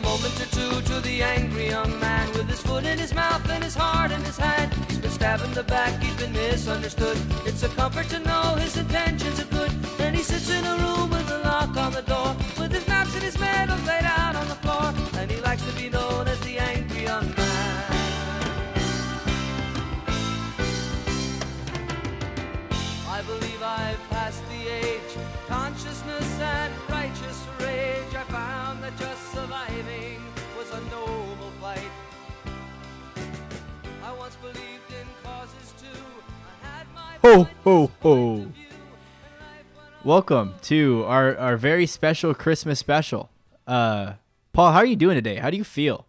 [0.00, 3.62] moment or two to the angry young man with his foot in his mouth and
[3.64, 4.72] his heart in his hand.
[4.88, 7.18] He's been stabbed in the back, he's been misunderstood.
[7.46, 9.72] It's a comfort to know his intentions are good.
[9.98, 13.14] And he sits in a room with a lock on the door, with his maps
[13.14, 14.92] and his medals laid out on the floor.
[15.20, 17.49] And he likes to be known as the angry young man.
[37.22, 38.46] Ho, ho, ho.
[40.04, 43.30] Welcome to our, our very special Christmas special.
[43.66, 44.14] Uh,
[44.52, 45.36] Paul, how are you doing today?
[45.36, 46.06] How do you feel?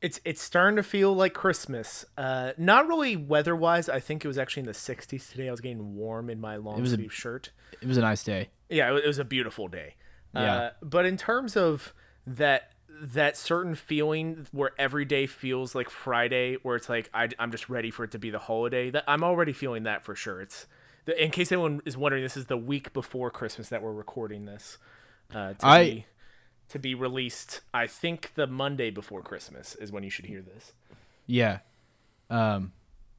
[0.00, 2.04] It's it's starting to feel like Christmas.
[2.18, 3.88] Uh, not really weather wise.
[3.88, 5.48] I think it was actually in the 60s today.
[5.48, 7.50] I was getting warm in my long was a- sleeve shirt.
[7.80, 8.48] It was a nice day.
[8.68, 9.94] Yeah, it wa- it was a beautiful day.
[10.34, 10.54] Yeah.
[10.54, 11.94] Uh, but in terms of
[12.26, 17.50] that that certain feeling where every day feels like Friday, where it's like I, am
[17.50, 18.90] just ready for it to be the holiday.
[18.90, 20.40] That I'm already feeling that for sure.
[20.40, 20.66] It's
[21.04, 24.44] the, in case anyone is wondering, this is the week before Christmas that we're recording
[24.44, 24.78] this.
[25.34, 26.06] Uh, to I- be
[26.68, 30.72] to be released, I think the Monday before Christmas is when you should hear this.
[31.26, 31.58] Yeah.
[32.30, 32.72] Um,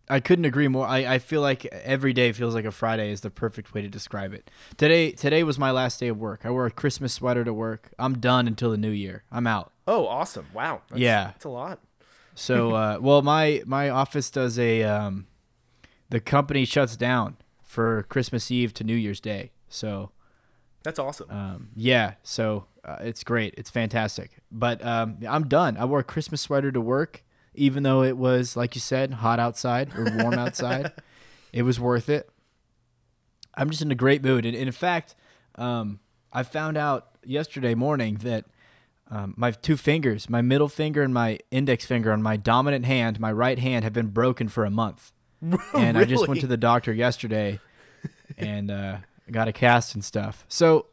[0.09, 0.85] I couldn't agree more.
[0.85, 3.87] I, I feel like every day feels like a Friday is the perfect way to
[3.87, 4.51] describe it.
[4.77, 6.41] Today today was my last day of work.
[6.43, 7.89] I wore a Christmas sweater to work.
[7.97, 9.23] I'm done until the new year.
[9.31, 9.71] I'm out.
[9.87, 10.47] Oh, awesome!
[10.53, 10.81] Wow.
[10.89, 11.23] That's, Yeah.
[11.25, 11.79] that's a lot.
[12.35, 15.27] So, uh, well, my my office does a um,
[16.09, 19.51] the company shuts down for Christmas Eve to New Year's Day.
[19.69, 20.11] So,
[20.83, 21.29] That's awesome.
[21.31, 23.55] um, yeah, so uh, it's great.
[23.57, 24.31] It's fantastic.
[24.51, 25.77] But um, I'm done.
[25.77, 27.23] I wore a Christmas sweater to work,
[27.55, 30.91] even though it was, like you said, hot outside or warm outside.
[31.53, 32.27] It was worth it.
[33.53, 34.43] I'm just in a great mood.
[34.43, 35.13] And, and in fact,
[35.53, 35.99] um,
[36.31, 38.45] I found out yesterday morning that
[39.11, 43.19] um, my two fingers, my middle finger and my index finger on my dominant hand,
[43.19, 45.11] my right hand, have been broken for a month.
[45.75, 47.59] And I just went to the doctor yesterday
[48.38, 48.97] and uh,
[49.29, 50.45] got a cast and stuff.
[50.47, 50.88] So,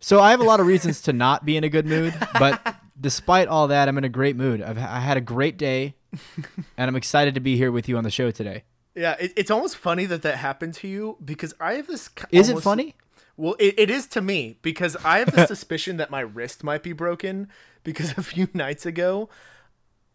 [0.00, 2.76] so I have a lot of reasons to not be in a good mood, but
[3.00, 4.62] despite all that, I'm in a great mood.
[4.62, 5.94] I've I had a great day,
[6.76, 8.64] and I'm excited to be here with you on the show today.
[8.94, 12.10] Yeah, it, it's almost funny that that happened to you because I have this.
[12.30, 12.96] Is it funny?
[13.36, 16.82] Well, it, it is to me because I have the suspicion that my wrist might
[16.82, 17.48] be broken
[17.84, 19.28] because a few nights ago,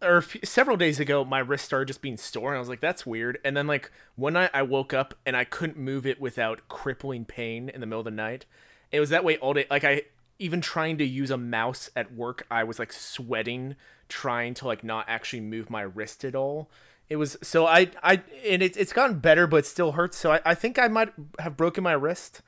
[0.02, 2.81] or few, several days ago, my wrist started just being sore, and I was like,
[2.81, 6.19] "That's weird." And then like one night, I woke up and I couldn't move it
[6.22, 8.46] without crippling pain in the middle of the night.
[8.91, 9.66] It was that way all day.
[9.69, 10.03] Like I
[10.40, 13.75] even trying to use a mouse at work, I was like sweating
[14.07, 16.69] trying to like not actually move my wrist at all.
[17.09, 20.18] It was so I I and it, it's gotten better, but it still hurts.
[20.18, 21.09] So I, I think I might
[21.40, 22.41] have broken my wrist.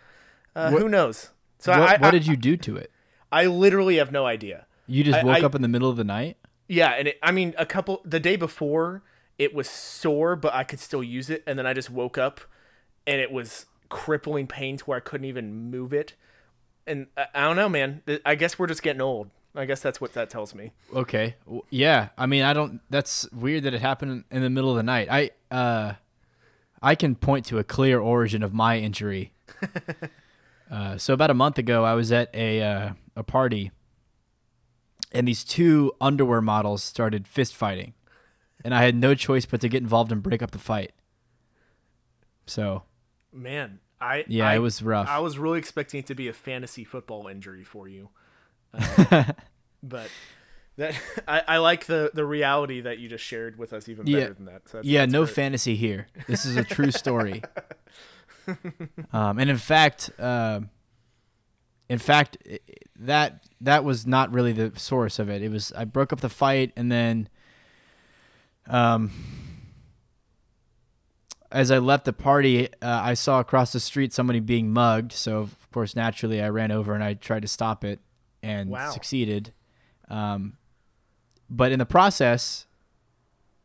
[0.55, 1.29] Uh, What- who knows?
[1.59, 2.91] So what I, what I, did you do to it?
[3.31, 4.67] I literally have no idea.
[4.85, 6.37] You just woke up in the middle of the night?
[6.67, 9.01] Yeah, and it, I mean, a couple the day before
[9.37, 12.41] it was sore, but I could still use it, and then I just woke up,
[13.05, 16.13] and it was crippling pain to where I couldn't even move it,
[16.87, 18.01] and I, don't know, man.
[18.25, 19.29] I guess we're just getting old.
[19.55, 20.71] I guess that's what that tells me.
[20.93, 21.35] Okay.
[21.69, 22.09] Yeah.
[22.17, 22.79] I mean, I don't.
[22.89, 25.07] That's weird that it happened in the middle of the night.
[25.09, 25.93] I uh,
[26.81, 29.33] I can point to a clear origin of my injury.
[30.71, 33.71] uh, so about a month ago, I was at a uh, a party,
[35.11, 37.93] and these two underwear models started fist fighting,
[38.63, 40.91] and I had no choice but to get involved and break up the fight.
[42.45, 42.83] So
[43.33, 45.07] Man, I Yeah, I- it was rough.
[45.09, 48.09] I was really expecting it to be a fantasy football injury for you,
[48.73, 49.23] uh,
[49.83, 50.09] but
[50.77, 50.93] that
[51.27, 54.29] I, I like the the reality that you just shared with us even better Yeah.
[54.29, 54.69] than that.
[54.69, 55.35] So that's, yeah, that's no great.
[55.35, 56.07] fantasy here.
[56.27, 57.41] This is a true story.
[59.13, 60.69] um, and in fact, um
[61.89, 62.37] in fact,
[62.99, 65.41] that that was not really the source of it.
[65.41, 67.29] It was I broke up the fight, and then,
[68.67, 69.09] um,
[71.51, 75.11] as I left the party, uh, I saw across the street somebody being mugged.
[75.13, 77.99] So of course, naturally, I ran over and I tried to stop it,
[78.43, 78.91] and Wow.
[78.91, 79.53] succeeded.
[80.09, 80.57] Um,
[81.49, 82.65] but in the process,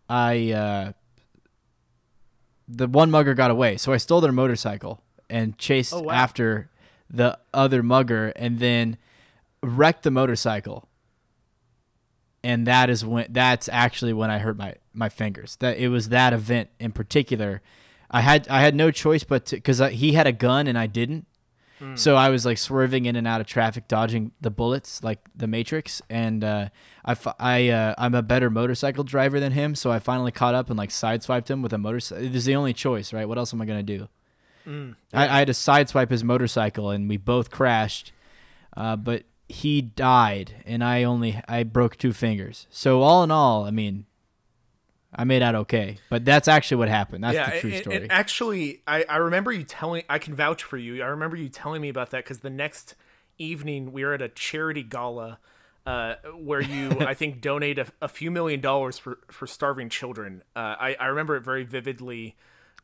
[0.08, 0.92] I uh,
[2.68, 6.12] the one mugger got away, so I stole their motorcycle and chased Oh, wow.
[6.12, 6.70] after
[7.10, 8.96] the other mugger, and then
[9.62, 10.88] wrecked the motorcycle.
[12.44, 15.56] And that is when that's actually when I hurt my my fingers.
[15.60, 17.62] That it was that event in particular.
[18.10, 20.86] I had I had no choice but to because he had a gun and I
[20.86, 21.26] didn't.
[21.96, 25.48] So I was like swerving in and out of traffic, dodging the bullets like the
[25.48, 26.68] Matrix, and uh,
[27.04, 30.70] I, I uh, I'm a better motorcycle driver than him, so I finally caught up
[30.70, 32.24] and like sideswiped him with a motorcycle.
[32.24, 33.26] It was the only choice, right?
[33.26, 34.06] What else am I gonna do?
[35.12, 38.12] I, I had to sideswipe his motorcycle, and we both crashed.
[38.76, 42.66] Uh, but he died, and I only I broke two fingers.
[42.70, 44.06] So all in all, I mean,
[45.14, 45.99] I made out okay.
[46.08, 47.22] But that's actually what happened.
[47.22, 48.06] That's yeah, the true story.
[48.08, 50.04] actually, I, I remember you telling.
[50.08, 51.02] I can vouch for you.
[51.02, 52.94] I remember you telling me about that because the next
[53.37, 55.38] evening we were at a charity gala
[55.84, 60.43] uh, where you, I think, donate a, a few million dollars for for starving children.
[60.56, 62.37] Uh, I I remember it very vividly.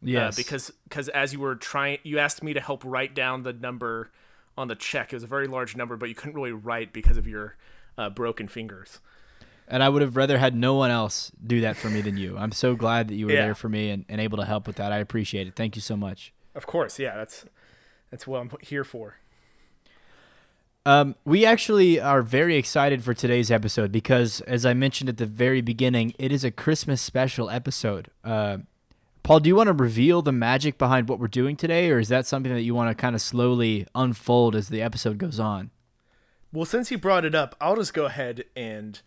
[0.02, 3.42] yes, Uh, because because as you were trying, you asked me to help write down
[3.42, 4.10] the number
[4.58, 5.12] on the check.
[5.12, 7.56] It was a very large number, but you couldn't really write because of your
[7.96, 9.00] uh, broken fingers.
[9.66, 12.36] and I would have rather had no one else do that for me than you.
[12.38, 13.42] I'm so glad that you were Yeah.
[13.46, 14.92] there for me and, and able to help with that.
[14.92, 15.54] I appreciate it.
[15.56, 16.32] Thank you so much.
[16.54, 17.44] Of course, yeah, that's
[18.10, 19.16] that's what I'm here for.
[20.86, 25.26] Um, we actually are very excited for today's episode because, as I mentioned at the
[25.26, 28.10] very beginning, it is a Christmas special episode.
[28.24, 28.58] Uh,
[29.28, 32.08] Paul, do you want to reveal the magic behind what we're doing today, or is
[32.08, 35.70] that something that you want to kind of slowly unfold as the episode goes on?
[36.50, 38.98] Well, since you brought it up, I'll just go ahead and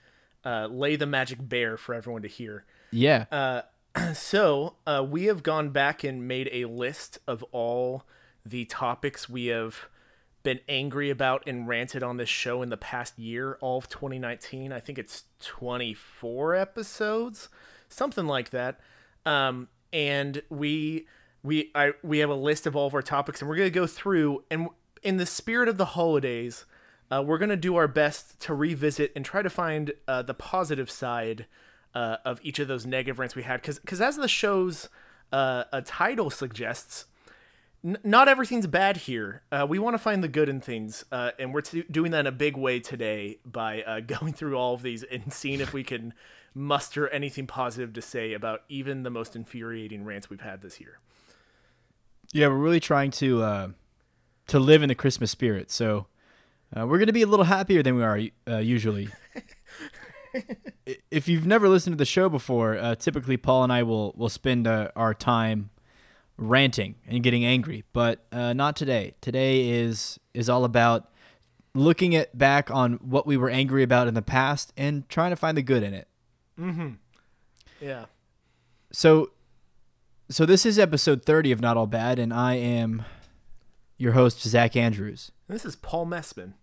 [0.45, 2.65] uh, lay the magic bare for everyone to hear.
[2.91, 3.25] Yeah.
[3.31, 3.61] Uh,
[4.13, 8.03] so uh, we have gone back and made a list of all
[8.45, 9.87] the topics we have
[10.43, 14.71] been angry about and ranted on this show in the past year, all of 2019.
[14.71, 17.49] I think it's 24 episodes,
[17.89, 18.79] something like that.
[19.25, 21.07] Um, and we
[21.43, 23.87] we I we have a list of all of our topics, and we're gonna go
[23.87, 24.69] through and
[25.03, 26.65] in the spirit of the holidays.
[27.09, 30.33] Uh, we're going to do our best to revisit and try to find uh, the
[30.33, 31.45] positive side
[31.93, 33.61] uh, of each of those negative rants we had.
[33.61, 34.87] Because because as the show's
[35.33, 37.05] uh, a title suggests,
[37.83, 39.41] not everything's bad here.
[39.51, 42.21] Uh, we want to find the good in things, uh, and we're t- doing that
[42.21, 45.83] in a big way today by going through all of these and seeing if we
[45.83, 46.13] can
[46.53, 50.99] muster anything positive to say about even the most infuriating rants we've had this year.
[52.33, 53.67] Yeah, we're really trying to uh,
[54.47, 55.71] to live in the Christmas spirit.
[55.71, 56.07] So
[56.75, 59.09] uh, we're going to be a little happier than we are uh, usually.
[61.11, 64.29] If you've never listened to the show before, uh, typically Paul and I will will
[64.29, 65.69] spend uh, our time
[66.37, 69.15] ranting and getting angry, but uh, not today.
[69.21, 71.09] Today is is all about
[71.73, 75.35] looking at back on what we were angry about in the past and trying to
[75.35, 76.07] find the good in it.
[77.79, 78.05] Yeah.
[78.91, 79.31] So,
[80.29, 83.03] so this is episode thirty of Not All Bad, and I am
[83.97, 85.31] your host Zach Andrews.
[85.47, 86.53] And this is Paul Messman.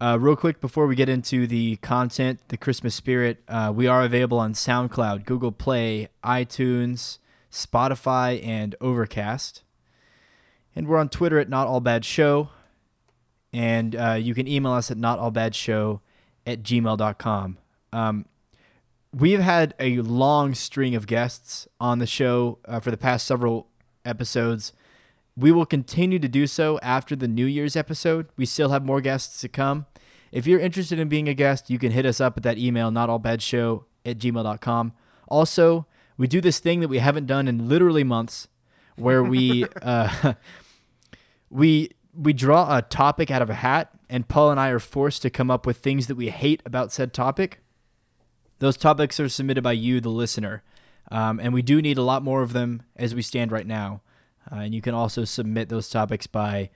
[0.00, 4.02] Uh, real quick before we get into the content, the Christmas spirit, uh, we are
[4.02, 7.18] available on SoundCloud, Google Play, iTunes,
[7.50, 9.62] Spotify, and Overcast.
[10.74, 12.50] And we're on Twitter at Not All Bad Show.
[13.52, 16.00] And uh, you can email us at notallbadshow
[16.46, 17.56] at gmail.com.
[17.96, 18.26] Um,
[19.10, 23.68] we've had a long string of guests on the show uh, for the past several
[24.04, 24.74] episodes.
[25.34, 28.28] We will continue to do so after the New Year's episode.
[28.36, 29.86] We still have more guests to come.
[30.30, 32.90] If you're interested in being a guest, you can hit us up at that email,
[32.90, 34.92] notallbadshow at gmail.com.
[35.28, 35.86] Also,
[36.18, 38.48] we do this thing that we haven't done in literally months
[38.96, 40.34] where we uh,
[41.50, 45.22] we we draw a topic out of a hat and Paul and I are forced
[45.22, 47.60] to come up with things that we hate about said topic.
[48.58, 50.62] Those topics are submitted by you, the listener.
[51.10, 54.02] Um, and we do need a lot more of them as we stand right now.
[54.50, 56.70] Uh, and you can also submit those topics by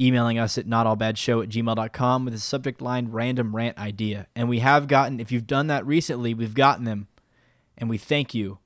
[0.00, 4.26] emailing us at notallbadshow at gmail.com with the subject line random rant idea.
[4.34, 7.08] And we have gotten, if you've done that recently, we've gotten them.
[7.76, 8.58] And we thank you.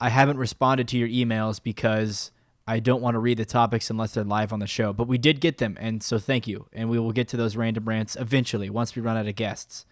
[0.00, 2.32] I haven't responded to your emails because
[2.66, 4.92] I don't want to read the topics unless they're live on the show.
[4.92, 5.76] But we did get them.
[5.80, 6.66] And so thank you.
[6.72, 9.86] And we will get to those random rants eventually once we run out of guests.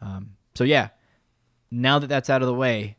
[0.00, 0.88] Um, so, yeah,
[1.72, 2.96] now that that's out of the way,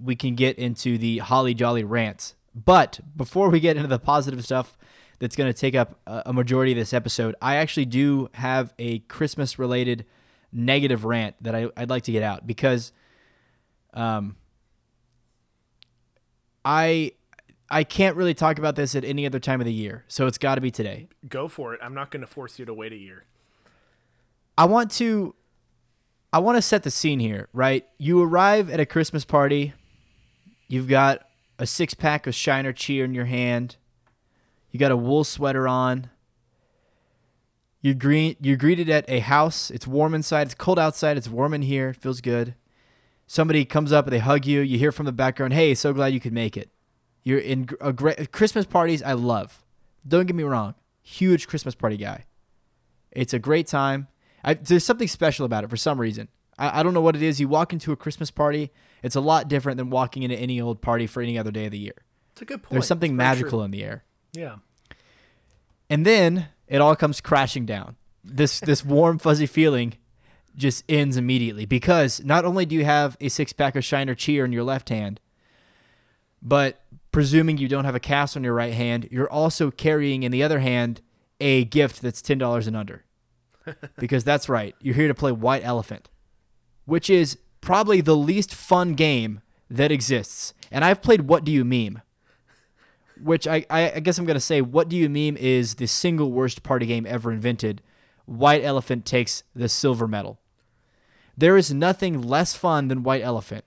[0.00, 2.34] we can get into the holly jolly rants.
[2.54, 4.78] But before we get into the positive stuff
[5.18, 9.00] that's going to take up a majority of this episode, I actually do have a
[9.00, 10.06] Christmas related
[10.50, 12.92] negative rant that I, I'd like to get out because
[13.92, 14.36] um,
[16.64, 17.12] I
[17.68, 20.38] I can't really talk about this at any other time of the year, so it's
[20.38, 21.08] got to be today.
[21.28, 21.80] Go for it.
[21.82, 23.24] I'm not going to force you to wait a year.
[24.56, 25.34] I want to
[26.32, 27.86] I want to set the scene here, right?
[27.98, 29.72] You arrive at a Christmas party.
[30.68, 31.26] You've got
[31.58, 33.76] a six pack of Shiner Cheer in your hand.
[34.70, 36.10] You got a wool sweater on.
[37.80, 38.36] You're green.
[38.40, 39.70] you're greeted at a house.
[39.70, 40.48] It's warm inside.
[40.48, 41.16] It's cold outside.
[41.16, 41.90] It's warm in here.
[41.90, 42.54] It feels good.
[43.28, 44.60] Somebody comes up and they hug you.
[44.60, 46.70] You hear from the background, "Hey, so glad you could make it."
[47.22, 49.02] You're in a great Christmas parties.
[49.02, 49.64] I love.
[50.06, 50.74] Don't get me wrong.
[51.02, 52.24] Huge Christmas party guy.
[53.12, 54.08] It's a great time.
[54.46, 56.28] I, there's something special about it for some reason.
[56.56, 57.40] I, I don't know what it is.
[57.40, 58.70] You walk into a Christmas party,
[59.02, 61.72] it's a lot different than walking into any old party for any other day of
[61.72, 61.96] the year.
[62.32, 62.72] It's a good point.
[62.72, 63.62] There's something magical true.
[63.62, 64.04] in the air.
[64.32, 64.56] Yeah.
[65.90, 67.96] And then it all comes crashing down.
[68.24, 69.94] this this warm fuzzy feeling
[70.56, 74.44] just ends immediately because not only do you have a six pack of Shiner Cheer
[74.44, 75.20] in your left hand,
[76.42, 80.32] but presuming you don't have a cast on your right hand, you're also carrying in
[80.32, 81.00] the other hand
[81.40, 83.05] a gift that's ten dollars and under.
[83.98, 86.08] Because that's right, you're here to play White Elephant,
[86.84, 90.54] which is probably the least fun game that exists.
[90.70, 92.02] And I've played What Do You Meme,
[93.22, 96.30] which I, I, guess I'm going to say What Do You Meme is the single
[96.32, 97.82] worst party game ever invented.
[98.24, 100.38] White Elephant takes the silver medal.
[101.36, 103.64] There is nothing less fun than White Elephant.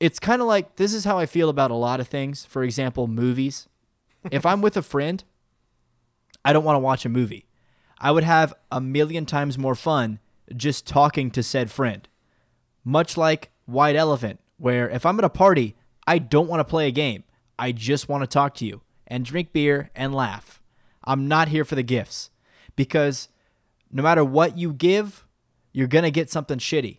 [0.00, 2.44] It's kind of like this is how I feel about a lot of things.
[2.44, 3.68] For example, movies.
[4.30, 5.24] if I'm with a friend,
[6.44, 7.47] I don't want to watch a movie.
[8.00, 10.20] I would have a million times more fun
[10.54, 12.06] just talking to said friend.
[12.84, 15.76] Much like White Elephant, where if I'm at a party,
[16.06, 17.24] I don't want to play a game.
[17.58, 20.62] I just want to talk to you and drink beer and laugh.
[21.04, 22.30] I'm not here for the gifts
[22.76, 23.28] because
[23.90, 25.26] no matter what you give,
[25.72, 26.98] you're going to get something shitty.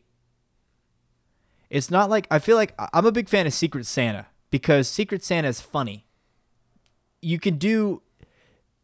[1.69, 5.23] It's not like I feel like I'm a big fan of Secret Santa because Secret
[5.23, 6.05] Santa is funny.
[7.21, 8.01] You can do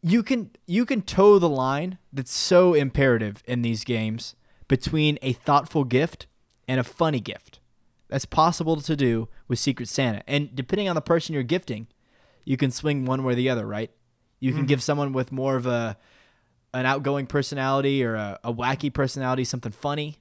[0.06, 4.36] you can you can toe the line that's so imperative in these games
[4.68, 6.28] between a thoughtful gift
[6.68, 7.60] and a funny gift.
[8.08, 10.22] That's possible to do with Secret Santa.
[10.28, 11.88] And depending on the person you're gifting,
[12.44, 13.90] you can swing one way or the other, right?
[14.40, 14.68] You can mm-hmm.
[14.68, 15.98] give someone with more of a
[16.72, 20.18] an outgoing personality or a, a wacky personality something funny.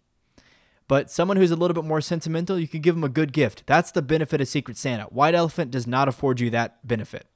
[0.88, 3.64] But someone who's a little bit more sentimental, you can give them a good gift.
[3.66, 5.04] That's the benefit of Secret Santa.
[5.04, 7.26] White Elephant does not afford you that benefit.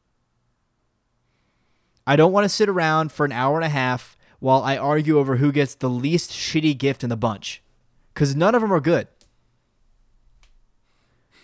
[2.09, 5.19] I don't want to sit around for an hour and a half while I argue
[5.19, 7.63] over who gets the least shitty gift in the bunch.
[8.15, 9.09] Because none of them are good.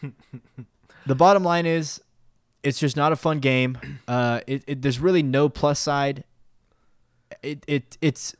[1.06, 2.00] the bottom line is,
[2.62, 3.78] it's just not a fun game.
[4.08, 6.24] Uh, it, it, there's really no plus side.
[7.42, 8.36] It, it it's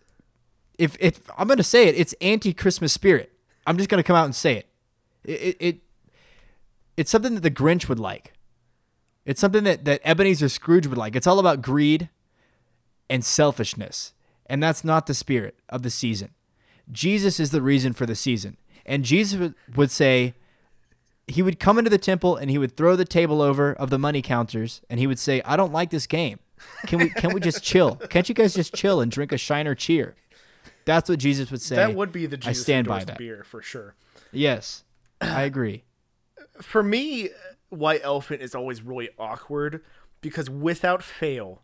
[0.79, 3.33] if if I'm gonna say it, it's anti Christmas spirit.
[3.67, 4.69] I'm just gonna come out and say it.
[5.25, 5.57] It, it.
[5.59, 5.77] it
[6.99, 8.35] it's something that the Grinch would like.
[9.25, 11.17] It's something that, that Ebenezer Scrooge would like.
[11.17, 12.11] It's all about greed
[13.09, 14.13] and selfishness.
[14.47, 16.31] And that's not the spirit of the season.
[16.91, 18.57] Jesus is the reason for the season.
[18.85, 20.35] And Jesus would say,
[21.27, 23.99] he would come into the temple and he would throw the table over of the
[23.99, 26.39] money counters and he would say, I don't like this game.
[26.87, 27.97] Can we can we just chill?
[27.97, 30.15] Can't you guys just chill and drink a shiner cheer?
[30.85, 31.77] That's what Jesus would say.
[31.77, 33.19] That would be the Jesus I stand by that.
[33.19, 33.95] beer for sure.
[34.33, 34.85] Yes.
[35.21, 35.85] I agree.
[36.61, 37.31] For me,
[37.71, 39.83] White Elephant is always really awkward
[40.21, 41.63] because without fail,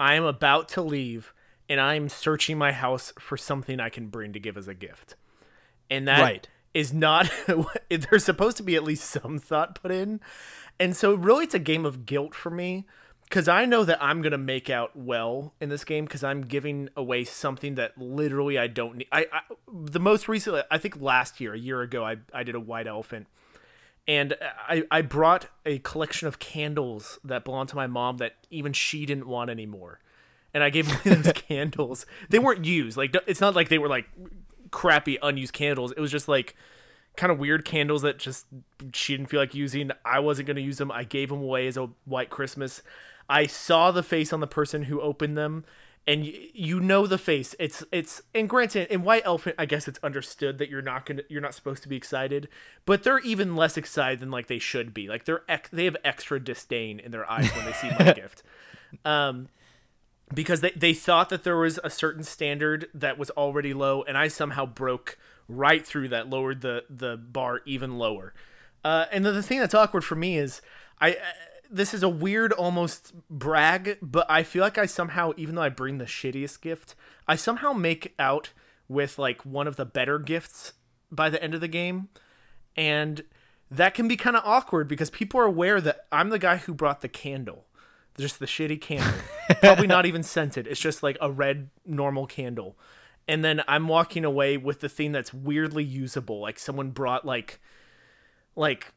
[0.00, 1.34] I am about to leave
[1.68, 5.14] and I'm searching my house for something I can bring to give as a gift.
[5.90, 6.48] And that right.
[6.72, 7.30] is not
[7.88, 10.20] there's supposed to be at least some thought put in.
[10.80, 12.86] And so really it's a game of guilt for me
[13.24, 16.88] because I know that I'm gonna make out well in this game because I'm giving
[16.96, 19.08] away something that literally I don't need.
[19.12, 19.40] I, I
[19.70, 22.86] the most recently I think last year, a year ago, I I did a white
[22.86, 23.28] elephant
[24.08, 24.36] and
[24.68, 29.06] I, I brought a collection of candles that belonged to my mom that even she
[29.06, 30.00] didn't want anymore.
[30.52, 32.06] And i gave them those candles.
[32.28, 32.96] They weren't used.
[32.96, 34.06] Like it's not like they were like
[34.70, 35.92] crappy unused candles.
[35.92, 36.56] It was just like
[37.16, 38.46] kind of weird candles that just
[38.92, 39.90] she didn't feel like using.
[40.04, 40.90] I wasn't going to use them.
[40.90, 42.82] I gave them away as a white christmas.
[43.28, 45.64] I saw the face on the person who opened them
[46.10, 47.54] and you, you know the face.
[47.60, 51.22] It's it's and granted in White Elephant, I guess it's understood that you're not gonna
[51.28, 52.48] you're not supposed to be excited,
[52.84, 55.06] but they're even less excited than like they should be.
[55.06, 58.42] Like they're ex- they have extra disdain in their eyes when they see my gift,
[59.04, 59.48] um,
[60.34, 64.18] because they they thought that there was a certain standard that was already low, and
[64.18, 68.34] I somehow broke right through that, lowered the the bar even lower.
[68.82, 70.60] Uh, and the, the thing that's awkward for me is
[71.00, 71.16] I
[71.70, 75.68] this is a weird almost brag, but I feel like I somehow, even though I
[75.68, 76.94] bring the shittiest gift,
[77.28, 78.50] I somehow make out
[78.88, 80.72] with like one of the better gifts
[81.12, 82.08] by the end of the game.
[82.76, 83.22] And
[83.70, 86.74] that can be kind of awkward because people are aware that I'm the guy who
[86.74, 87.66] brought the candle.
[88.18, 89.12] Just the shitty candle.
[89.60, 90.66] Probably not even scented.
[90.66, 92.76] It's just like a red normal candle.
[93.28, 96.40] And then I'm walking away with the thing that's weirdly usable.
[96.40, 97.60] Like someone brought like
[98.56, 98.92] like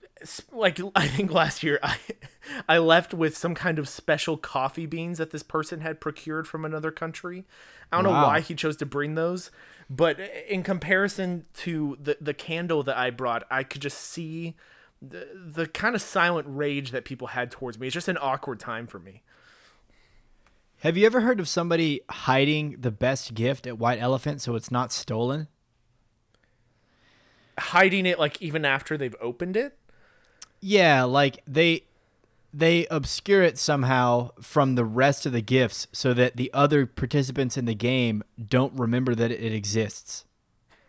[0.51, 1.97] like I think last year I
[2.67, 6.65] I left with some kind of special coffee beans that this person had procured from
[6.65, 7.45] another country.
[7.91, 8.21] I don't wow.
[8.21, 9.51] know why he chose to bring those,
[9.89, 14.55] but in comparison to the the candle that I brought, I could just see
[15.01, 17.87] the the kind of silent rage that people had towards me.
[17.87, 19.21] It's just an awkward time for me.
[20.79, 24.69] Have you ever heard of somebody hiding the best gift at White Elephant so it's
[24.69, 25.47] not stolen?
[27.59, 29.77] Hiding it like even after they've opened it?
[30.61, 31.83] Yeah, like they
[32.53, 37.57] they obscure it somehow from the rest of the gifts so that the other participants
[37.57, 40.25] in the game don't remember that it exists.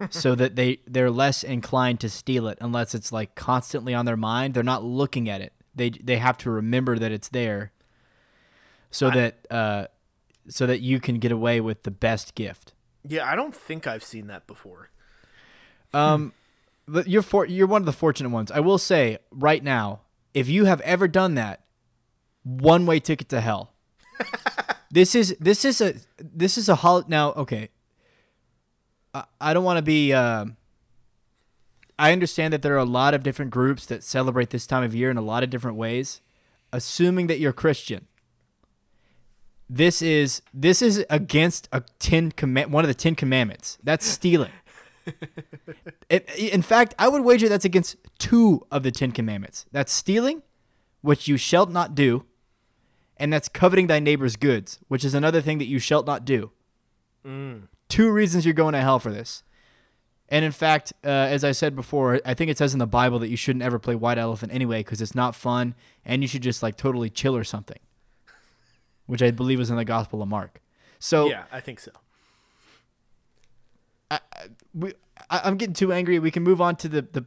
[0.11, 4.17] so that they they're less inclined to steal it unless it's like constantly on their
[4.17, 4.53] mind.
[4.55, 5.53] They're not looking at it.
[5.75, 7.73] They they have to remember that it's there.
[8.91, 9.87] So I- that uh
[10.49, 12.75] so that you can get away with the best gift.
[13.07, 14.91] Yeah, I don't think I've seen that before.
[15.93, 16.33] Um,
[17.07, 18.51] you're for you're one of the fortunate ones.
[18.51, 20.01] I will say right now,
[20.33, 21.65] if you have ever done that,
[22.43, 23.75] one way ticket to hell.
[24.91, 27.33] this is this is a this is a hol now.
[27.33, 27.71] Okay,
[29.13, 30.13] I, I don't want to be.
[30.13, 30.57] um
[31.97, 34.97] I understand that there are a lot of different groups that celebrate this time of
[34.97, 36.21] year in a lot of different ways.
[36.73, 38.09] Assuming that you're Christian,
[39.71, 43.79] this is this is against a ten command one of the Ten Commandments.
[43.83, 44.51] That's stealing.
[46.09, 49.67] It, in fact, I would wager that's against two of the Ten Commandments.
[49.73, 50.43] That's stealing,
[51.01, 52.25] which you shalt not do,
[53.17, 56.51] and that's coveting thy neighbor's goods, which is another thing that you shalt not do.
[57.89, 59.43] Two reasons you're going to hell for this.
[60.29, 63.19] And in fact, uh, as I said before, I think it says in the Bible
[63.21, 66.43] that you shouldn't ever play White Elephant anyway because it's not fun, and you should
[66.43, 67.79] just like totally chill or something,
[69.07, 70.61] which I believe was in the Gospel of Mark.
[70.99, 71.93] So Yeah, I think so.
[74.75, 74.93] We,
[75.31, 76.19] I, I'm getting too angry.
[76.19, 77.25] We can move on to the, the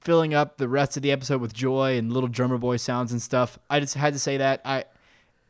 [0.00, 3.20] filling up the rest of the episode with joy and little drummer boy sounds and
[3.20, 3.58] stuff.
[3.70, 4.84] I just had to say that I,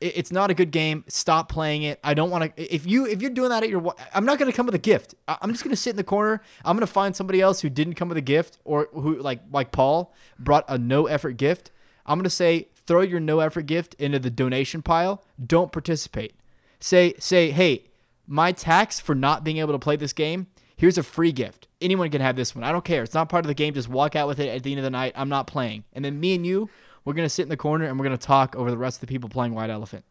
[0.00, 1.05] it, it's not a good game.
[1.09, 1.99] Stop playing it.
[2.05, 2.75] I don't want to.
[2.75, 5.14] If you if you're doing that at your, I'm not gonna come with a gift.
[5.26, 6.41] I, I'm just gonna sit in the corner.
[6.64, 9.73] I'm gonna find somebody else who didn't come with a gift or who like like
[9.73, 11.71] Paul brought a no effort gift.
[12.07, 15.25] I'm gonna say throw your no effort gift into the donation pile.
[15.45, 16.35] Don't participate.
[16.81, 17.85] Say say hey,
[18.26, 20.49] my tax for not being able to play this game.
[20.76, 21.69] Here's a free gift.
[21.81, 22.64] Anyone can have this one.
[22.64, 23.02] I don't care.
[23.02, 23.75] It's not part of the game.
[23.75, 25.12] Just walk out with it at the end of the night.
[25.14, 25.85] I'm not playing.
[25.93, 26.69] And then me and you,
[27.04, 29.07] we're gonna sit in the corner and we're gonna talk over the rest of the
[29.07, 30.04] people playing White Elephant.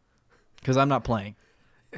[0.60, 1.36] Because I'm not playing.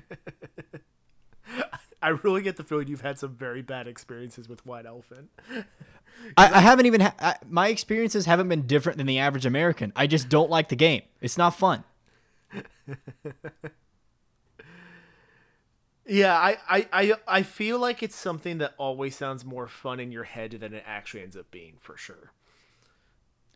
[2.02, 5.30] I really get the feeling you've had some very bad experiences with White Elephant.
[6.38, 7.02] I, I haven't even.
[7.02, 9.92] Ha- I, my experiences haven't been different than the average American.
[9.96, 11.02] I just don't like the game.
[11.22, 11.84] It's not fun.
[16.08, 20.12] Yeah, I, I, I, I feel like it's something that always sounds more fun in
[20.12, 22.32] your head than it actually ends up being, for sure.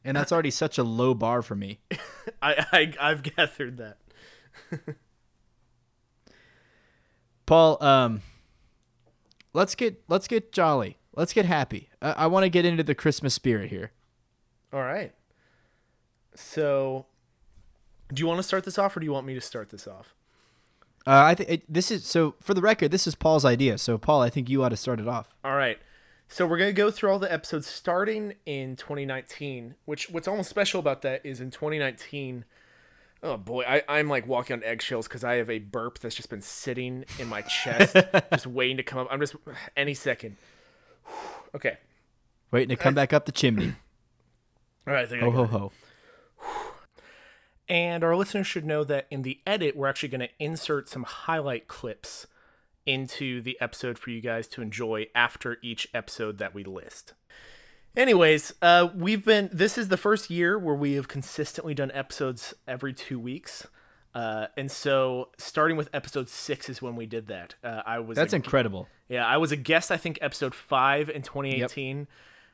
[0.03, 1.79] And that's already such a low bar for me.
[2.41, 3.97] I, I I've gathered that.
[7.45, 8.21] Paul, um,
[9.53, 10.97] let's get let's get jolly.
[11.15, 11.89] Let's get happy.
[12.01, 13.91] I, I want to get into the Christmas spirit here.
[14.71, 15.13] All right.
[16.33, 17.07] So,
[18.13, 19.87] do you want to start this off, or do you want me to start this
[19.87, 20.15] off?
[21.09, 22.35] Uh, I think this is so.
[22.39, 23.79] For the record, this is Paul's idea.
[23.79, 25.33] So, Paul, I think you ought to start it off.
[25.43, 25.79] All right.
[26.27, 29.73] So we're gonna go through all the episodes starting in 2019.
[29.85, 32.45] Which what's almost special about that is in 2019.
[33.23, 36.29] Oh boy, I, I'm like walking on eggshells because I have a burp that's just
[36.29, 37.95] been sitting in my chest,
[38.31, 39.07] just waiting to come up.
[39.09, 39.35] I'm just
[39.75, 40.37] any second.
[41.55, 41.77] Okay.
[42.51, 43.73] Waiting to come back up the chimney.
[44.87, 45.05] All right.
[45.05, 45.49] I think I Ho got ho it.
[45.49, 45.71] ho.
[47.69, 51.03] And our listeners should know that in the edit, we're actually going to insert some
[51.03, 52.25] highlight clips
[52.85, 57.13] into the episode for you guys to enjoy after each episode that we list.
[57.95, 59.49] Anyways, uh, we've been.
[59.53, 63.67] This is the first year where we have consistently done episodes every two weeks,
[64.15, 67.55] uh, and so starting with episode six is when we did that.
[67.63, 68.87] Uh, I was That's a- incredible.
[69.09, 69.91] yeah, I was a guest.
[69.91, 72.07] I think episode five in 2018,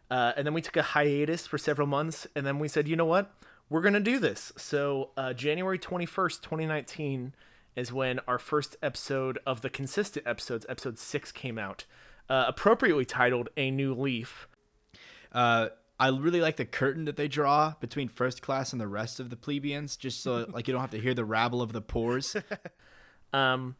[0.09, 2.95] uh, and then we took a hiatus for several months, and then we said, you
[2.95, 3.31] know what,
[3.69, 4.51] we're gonna do this.
[4.57, 7.33] So uh, January 21st, 2019,
[7.75, 11.85] is when our first episode of the consistent episodes, episode six, came out,
[12.29, 14.47] uh, appropriately titled "A New Leaf."
[15.31, 19.19] Uh, I really like the curtain that they draw between first class and the rest
[19.19, 21.81] of the plebeians, just so like you don't have to hear the rabble of the
[21.81, 22.35] pores.
[23.33, 23.75] Um,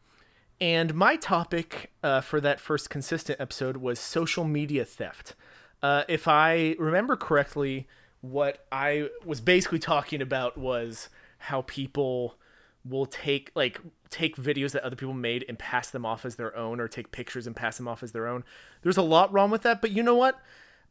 [0.60, 5.34] and my topic uh, for that first consistent episode was social media theft.
[5.82, 7.86] Uh, if I remember correctly,
[8.30, 11.08] what I was basically talking about was
[11.38, 12.36] how people
[12.84, 16.56] will take like take videos that other people made and pass them off as their
[16.56, 18.44] own or take pictures and pass them off as their own.
[18.82, 20.40] There's a lot wrong with that, but you know what?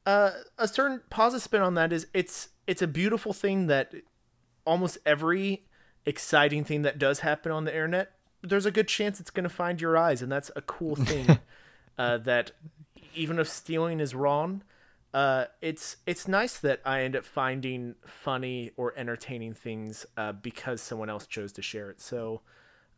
[0.06, 3.93] Uh, a certain positive spin on that is it's it's a beautiful thing that
[4.65, 5.65] almost every
[6.06, 9.50] exciting thing that does happen on the internet, there's a good chance it's going to
[9.50, 11.39] find your eyes, and that's a cool thing.
[11.98, 12.52] uh, that
[13.15, 14.62] even if stealing is wrong,
[15.15, 20.82] uh, it's it's nice that I end up finding funny or entertaining things uh, because
[20.82, 22.01] someone else chose to share it.
[22.01, 22.41] So.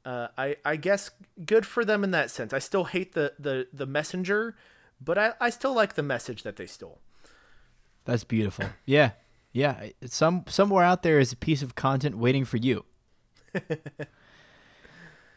[0.06, 1.12] Uh, I, I guess
[1.45, 2.53] good for them in that sense.
[2.53, 4.56] I still hate the, the, the messenger,
[5.03, 7.01] but I, I still like the message that they stole.
[8.06, 8.67] That's beautiful.
[8.86, 9.12] Yeah,
[9.51, 12.86] Yeah, some somewhere out there is a piece of content waiting for you.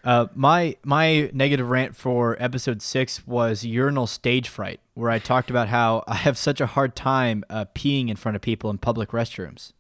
[0.05, 5.51] uh, my my negative rant for episode six was urinal stage fright, where I talked
[5.51, 8.79] about how I have such a hard time uh, peeing in front of people in
[8.79, 9.73] public restrooms.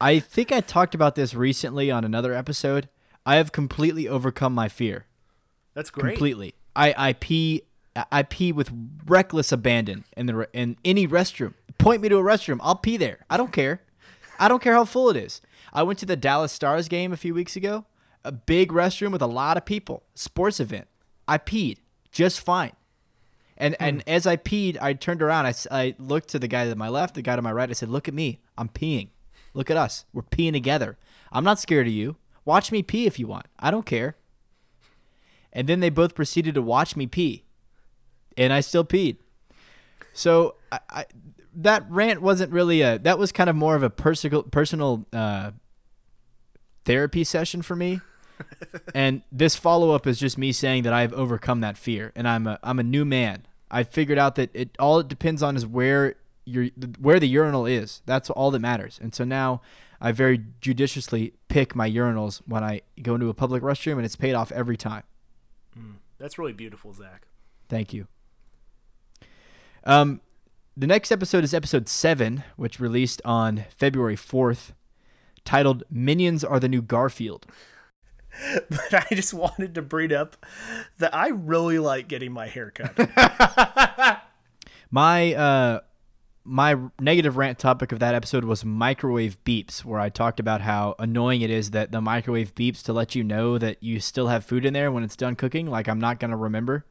[0.00, 2.88] I think I talked about this recently on another episode.
[3.24, 5.06] I have completely overcome my fear.
[5.74, 6.12] That's great.
[6.12, 6.54] Completely.
[6.74, 7.62] I, I pee
[8.12, 8.70] I pee with
[9.06, 11.54] reckless abandon in the in any restroom.
[11.78, 12.58] Point me to a restroom.
[12.62, 13.24] I'll pee there.
[13.30, 13.82] I don't care.
[14.38, 15.40] I don't care how full it is.
[15.72, 17.86] I went to the Dallas Stars game a few weeks ago.
[18.26, 20.02] A big restroom with a lot of people.
[20.14, 20.88] Sports event.
[21.28, 21.78] I peed
[22.10, 22.72] just fine.
[23.56, 25.46] And and as I peed, I turned around.
[25.46, 27.70] I, I looked to the guy to my left, the guy to my right.
[27.70, 28.40] I said, "Look at me.
[28.58, 29.08] I'm peeing.
[29.54, 30.04] Look at us.
[30.12, 30.98] We're peeing together.
[31.32, 32.16] I'm not scared of you.
[32.44, 33.46] Watch me pee if you want.
[33.58, 34.16] I don't care."
[35.52, 37.46] And then they both proceeded to watch me pee
[38.36, 39.16] and I still peed.
[40.12, 41.04] So I, I,
[41.54, 42.98] that rant wasn't really a.
[42.98, 45.52] That was kind of more of a personal personal uh,
[46.84, 48.00] therapy session for me.
[48.94, 52.46] And this follow up is just me saying that I've overcome that fear, and I'm
[52.46, 53.46] a I'm a new man.
[53.70, 56.66] I figured out that it all it depends on is where your
[56.98, 58.02] where the urinal is.
[58.06, 58.98] That's all that matters.
[59.02, 59.60] And so now
[60.00, 64.16] I very judiciously pick my urinals when I go into a public restroom, and it's
[64.16, 65.02] paid off every time.
[66.18, 67.26] That's really beautiful, Zach.
[67.68, 68.06] Thank you.
[69.84, 70.20] Um,
[70.76, 74.72] the next episode is episode seven, which released on February fourth,
[75.44, 77.46] titled "Minions Are the New Garfield."
[78.68, 80.44] But I just wanted to bring up
[80.98, 84.22] that I really like getting my hair cut.
[84.90, 85.80] My uh,
[86.44, 90.94] my negative rant topic of that episode was microwave beeps, where I talked about how
[90.98, 94.44] annoying it is that the microwave beeps to let you know that you still have
[94.44, 95.66] food in there when it's done cooking.
[95.66, 96.86] Like I'm not gonna remember.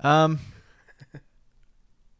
[0.00, 0.40] Um,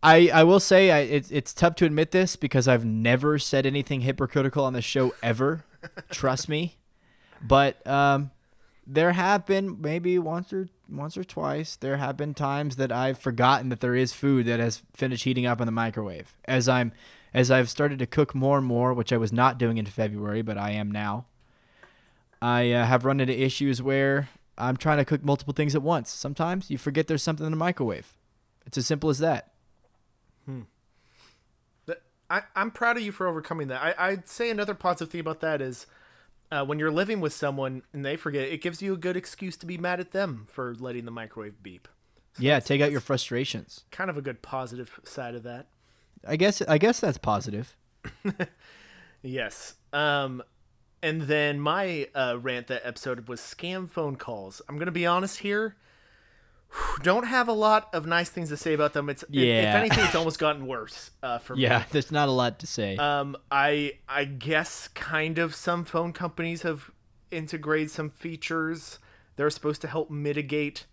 [0.02, 3.66] I I will say I, it's it's tough to admit this because I've never said
[3.66, 5.64] anything hypocritical on the show ever.
[6.10, 6.76] Trust me,
[7.46, 8.30] but um,
[8.86, 13.18] there have been maybe once or once or twice there have been times that I've
[13.18, 16.92] forgotten that there is food that has finished heating up in the microwave as I'm
[17.32, 20.42] as I've started to cook more and more, which I was not doing in February,
[20.42, 21.24] but I am now.
[22.42, 24.28] I uh, have run into issues where
[24.58, 26.10] I'm trying to cook multiple things at once.
[26.10, 28.12] Sometimes you forget there's something in the microwave.
[28.66, 29.52] It's as simple as that.
[31.86, 33.80] That- I, I'm proud of you for overcoming that.
[33.82, 35.86] I, I'd say another positive thing about that is
[36.52, 39.56] uh, when you're living with someone and they forget, it gives you a good excuse
[39.56, 41.88] to be mad at them for letting the microwave beep.
[42.38, 43.84] Yeah, take out your frustrations.
[43.90, 45.66] Kind of a good positive side of that.
[46.26, 47.76] I guess I guess that's positive.
[49.22, 49.74] Yes.
[49.92, 50.42] Um,
[51.02, 54.60] and then my uh, rant that episode was scam phone calls.
[54.68, 55.76] I'm gonna be honest here.
[57.02, 59.08] Don't have a lot of nice things to say about them.
[59.08, 61.62] It's if- if anything, it's almost gotten worse uh, for me.
[61.62, 62.96] Yeah, there's not a lot to say.
[62.96, 66.90] Um, I I guess kind of some phone companies have
[67.30, 68.98] integrated some features
[69.36, 70.86] that are supposed to help mitigate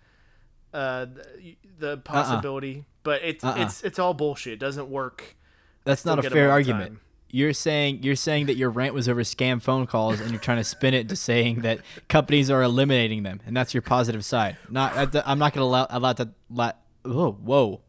[0.74, 3.56] uh the, the possibility, but it's Uh-uh.
[3.58, 4.54] it's it's all bullshit.
[4.54, 5.36] It doesn't work.
[5.84, 6.88] That's not a fair argument.
[6.90, 7.00] time.
[7.32, 10.58] You're saying you're saying that your rant was over scam phone calls, and you're trying
[10.58, 14.58] to spin it to saying that companies are eliminating them, and that's your positive side.
[14.70, 14.94] Not,
[15.28, 16.30] I'm not going to allow allow that.
[16.50, 17.82] Let, oh, whoa,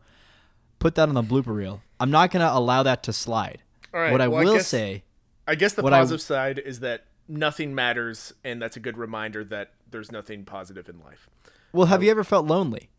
[0.79, 1.81] put that on the blooper reel.
[1.98, 3.62] I'm not going to allow that to slide.
[3.94, 5.05] All right, what I well, I will guess- say,
[5.48, 8.98] I guess the What I- positive side is that nothing matters, and that's a good
[8.98, 11.29] reminder that there's nothing positive in life.
[11.72, 12.90] well, have you ever felt lonely?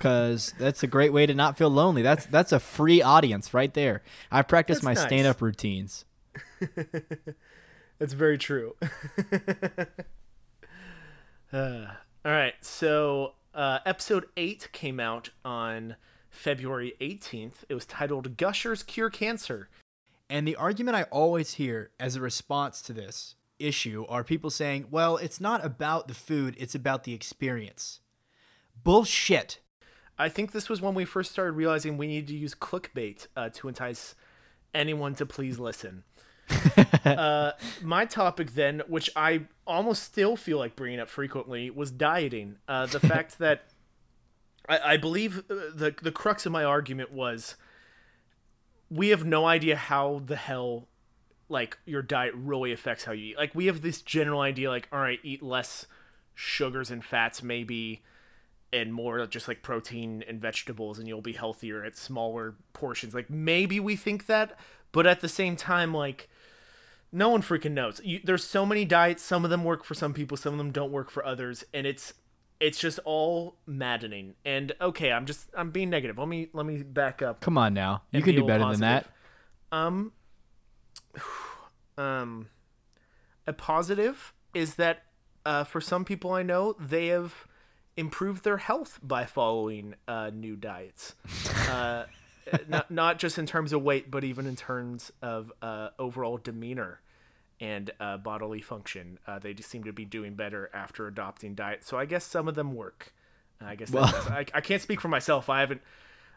[0.00, 2.00] Because that's a great way to not feel lonely.
[2.00, 4.02] That's that's a free audience right there.
[4.32, 5.04] I practice That's my nice.
[5.04, 6.06] stand-up routines.
[7.98, 8.76] That's very true.
[11.52, 15.96] Uh, all right, so uh, episode eight came out on
[16.30, 17.64] February 18th.
[17.68, 19.68] It was titled "Gushers Cure Cancer."
[20.28, 24.86] And the argument I always hear as a response to this issue are people saying,
[24.92, 27.98] well, it's not about the food, it's about the experience.
[28.84, 29.58] Bullshit.
[30.20, 33.48] I think this was when we first started realizing we needed to use clickbait uh,
[33.54, 34.14] to entice
[34.74, 36.04] anyone to please listen.
[37.06, 37.52] uh,
[37.82, 42.56] my topic then, which I almost still feel like bringing up frequently, was dieting.
[42.68, 43.62] Uh, the fact that
[44.68, 47.56] I, I believe uh, the the crux of my argument was
[48.90, 50.88] we have no idea how the hell
[51.48, 53.38] like your diet really affects how you eat.
[53.38, 55.86] Like we have this general idea, like all right, eat less
[56.34, 58.02] sugars and fats, maybe
[58.72, 63.28] and more just like protein and vegetables and you'll be healthier at smaller portions like
[63.28, 64.56] maybe we think that
[64.92, 66.28] but at the same time like
[67.12, 70.14] no one freaking knows you, there's so many diets some of them work for some
[70.14, 72.14] people some of them don't work for others and it's
[72.60, 74.34] it's just all maddening.
[74.44, 76.18] And okay, I'm just I'm being negative.
[76.18, 77.40] Let me let me back up.
[77.40, 78.02] Come on now.
[78.12, 79.06] You can do better than that.
[79.72, 80.12] Um,
[81.98, 82.48] um,
[83.46, 85.04] a positive is that
[85.46, 87.34] uh, for some people I know, they have
[88.00, 91.14] improved their health by following uh, new diets.
[91.68, 92.04] uh,
[92.68, 97.00] not not just in terms of weight, but even in terms of uh, overall demeanor
[97.60, 99.18] and uh, bodily function.
[99.26, 101.84] Uh, they just seem to be doing better after adopting diet.
[101.84, 103.12] So I guess some of them work.
[103.60, 105.48] I guess Well- that's, I, I can't speak for myself.
[105.50, 105.82] I haven't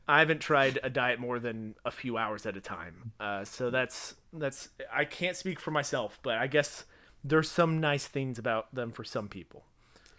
[0.05, 3.13] I haven't tried a diet more than a few hours at a time.
[3.21, 6.83] Uh, so that's that's I can't speak for myself, but I guess
[7.23, 9.63] there's some nice things about them for some people.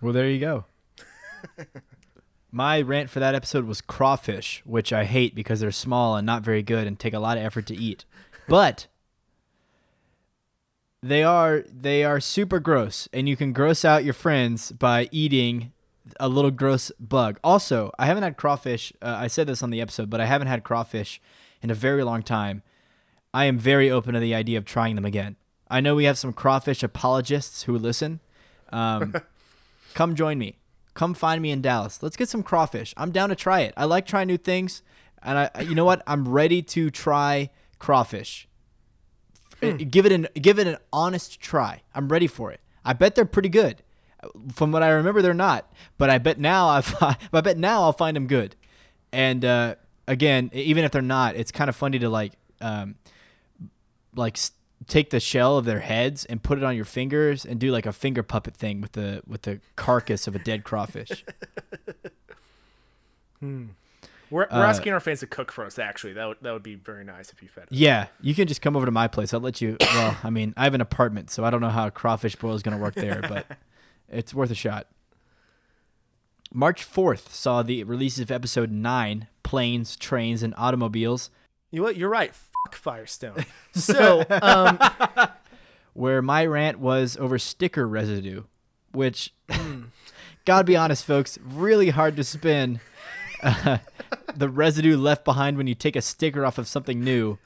[0.01, 0.65] Well, there you go.
[2.53, 6.43] My rant for that episode was crawfish, which I hate because they're small and not
[6.43, 8.05] very good and take a lot of effort to eat.
[8.49, 8.87] But
[11.03, 15.73] they are they are super gross and you can gross out your friends by eating
[16.21, 17.39] a little gross bug.
[17.43, 18.93] Also, I haven't had crawfish.
[19.03, 21.21] Uh, I said this on the episode, but I haven't had crawfish
[21.63, 22.63] in a very long time.
[23.33, 25.37] I am very open to the idea of trying them again.
[25.69, 28.21] I know we have some crawfish apologists who listen.
[28.71, 29.15] Um,
[29.95, 30.57] come join me.
[30.95, 32.03] Come find me in Dallas.
[32.03, 32.95] Let's get some crawfish.
[32.97, 33.75] I'm down to try it.
[33.77, 34.83] I like trying new things,
[35.23, 36.03] and I, you know what?
[36.07, 38.49] I'm ready to try crawfish.
[39.63, 41.83] Uh, Give it an give it an honest try.
[41.95, 42.61] I'm ready for it.
[42.85, 43.83] I bet they're pretty good.
[44.55, 45.71] From what I remember, they're not.
[45.99, 48.57] But I bet now I've, I bet now I'll find them good.
[49.13, 49.75] And uh,
[50.09, 52.97] again, even if they're not, it's kind of funny to like um,
[54.15, 54.37] like
[54.87, 57.87] take the shell of their heads and put it on your fingers and do like
[57.87, 61.25] a finger puppet thing with the with the carcass of a dead crawfish.
[63.43, 63.67] We're,
[64.31, 65.79] we're Uh, asking our fans to cook for us.
[65.79, 67.69] Actually, that would that would be very nice if you fed us.
[67.71, 69.35] yeah, you can just come over to my place.
[69.35, 69.77] I'll let you.
[69.81, 72.55] Well, I mean, I have an apartment, so I don't know how a crawfish boil
[72.55, 73.47] is going to work there, but
[74.09, 74.87] it's worth a shot.
[76.53, 81.29] March 4th saw the release of episode 9, Planes, Trains, and Automobiles,
[81.73, 81.91] You?
[81.91, 82.33] You're right.
[82.73, 83.45] Firestone.
[83.75, 84.79] So, um,
[85.95, 88.45] where my rant was over sticker residue,
[88.93, 89.35] which,
[90.45, 92.79] gotta be honest, folks, really hard to spin
[93.43, 93.79] uh,
[94.37, 97.37] the residue left behind when you take a sticker off of something new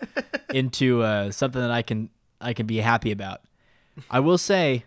[0.52, 2.10] into uh, something that I can
[2.42, 3.40] I can be happy about.
[4.10, 4.84] I will say,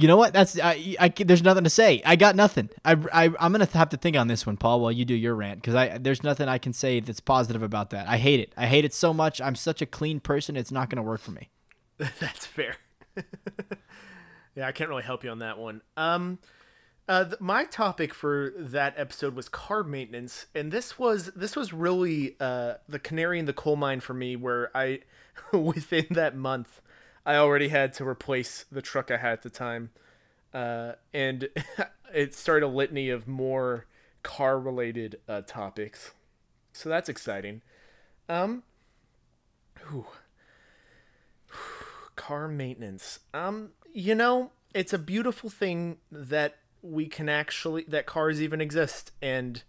[0.00, 0.32] you know what?
[0.32, 2.00] That's I, I there's nothing to say.
[2.06, 2.70] I got nothing.
[2.84, 5.34] I, I I'm gonna have to think on this one, Paul, while you do your
[5.34, 8.06] rant, because I there's nothing I can say that's positive about that.
[8.06, 8.52] I hate it.
[8.56, 9.40] I hate it so much.
[9.40, 10.56] I'm such a clean person.
[10.56, 11.50] It's not gonna work for me.
[12.20, 12.76] That's fair.
[14.54, 15.82] yeah, I can't really help you on that one.
[15.96, 16.38] Um,
[17.08, 21.72] uh, th- my topic for that episode was car maintenance, and this was this was
[21.72, 25.00] really uh, the canary in the coal mine for me, where I
[25.52, 26.80] within that month
[27.28, 29.90] I already had to replace the truck I had at the time,
[30.54, 31.50] uh, and
[32.14, 33.84] it started a litany of more
[34.22, 36.12] car related uh, topics.
[36.72, 37.60] So that's exciting.
[38.30, 38.62] Um,
[39.90, 40.06] whew
[42.16, 43.18] car maintenance.
[43.34, 49.12] Um, you know, it's a beautiful thing that we can actually that cars even exist,
[49.20, 49.62] and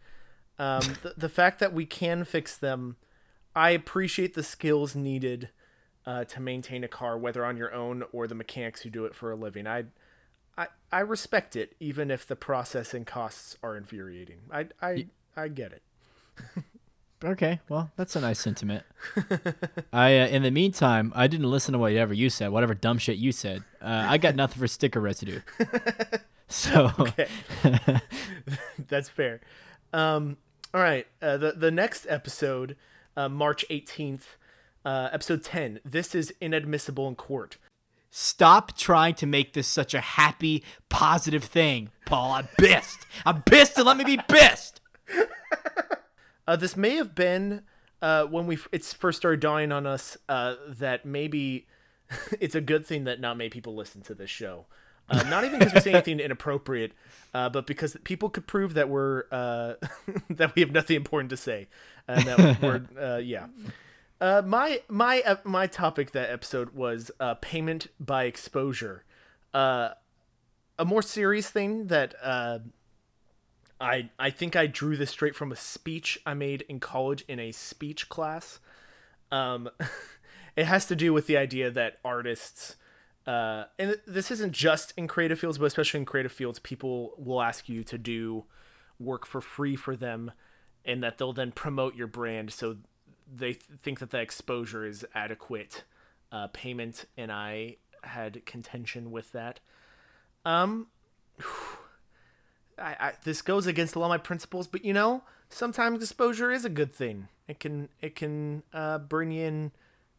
[0.58, 2.96] um, the the fact that we can fix them.
[3.54, 5.50] I appreciate the skills needed
[6.06, 9.16] uh, to maintain a car, whether on your own or the mechanics who do it
[9.16, 9.68] for a living.
[9.68, 9.86] I,
[10.58, 14.40] I, I respect it, even if the processing costs are infuriating.
[14.52, 15.84] I, I, I get it.
[17.22, 18.86] Okay, well, that's a nice sentiment.
[19.94, 23.18] I, uh, in the meantime, I didn't listen to whatever you said, whatever dumb shit
[23.18, 23.64] you said.
[23.82, 25.42] Uh, I got nothing for sticker residue.
[26.50, 26.92] So,
[28.88, 29.40] That's fair.
[29.94, 30.38] Um,
[30.74, 31.06] all right.
[31.22, 32.76] Uh, the the next episode,
[33.16, 34.36] uh, March eighteenth,
[34.86, 35.80] uh, episode ten.
[35.86, 37.58] This is inadmissible in court.
[38.12, 42.32] stop trying to make this such a happy, positive thing, Paul.
[42.34, 43.06] I'm pissed.
[43.26, 44.82] I'm pissed, and let me be pissed.
[46.48, 47.62] Uh, this may have been
[48.02, 51.68] uh, when we it's first started dawning on us uh, that maybe
[52.40, 54.66] it's a good thing that not many people listen to this show.
[55.12, 56.94] Uh, not even because we say anything inappropriate,
[57.36, 59.74] uh, but because people could prove that we're uh,
[60.32, 61.68] that we have nothing important to say,
[62.08, 63.46] and that we're uh, yeah.
[64.22, 69.06] Uh, my my uh, my topic that episode was uh, payment by exposure.
[69.54, 69.90] Uh,
[70.78, 72.60] a more serious thing that uh,
[73.80, 77.40] I I think I drew this straight from a speech I made in college in
[77.40, 78.60] a speech class.
[79.32, 79.70] Um,
[80.56, 82.76] it has to do with the idea that artists,
[83.26, 87.42] uh, and this isn't just in creative fields, but especially in creative fields, people will
[87.42, 88.46] ask you to do
[89.00, 90.34] work for free for them,
[90.84, 92.52] and that they'll then promote your brand.
[92.52, 92.78] So
[93.34, 95.84] they th- think that the exposure is adequate
[96.32, 99.60] uh, payment, and I had contention with that.
[100.46, 100.88] Um,
[102.78, 106.52] I, I this goes against a lot of my principles, but you know, sometimes exposure
[106.52, 107.28] is a good thing.
[107.48, 109.72] It can it can uh, bring in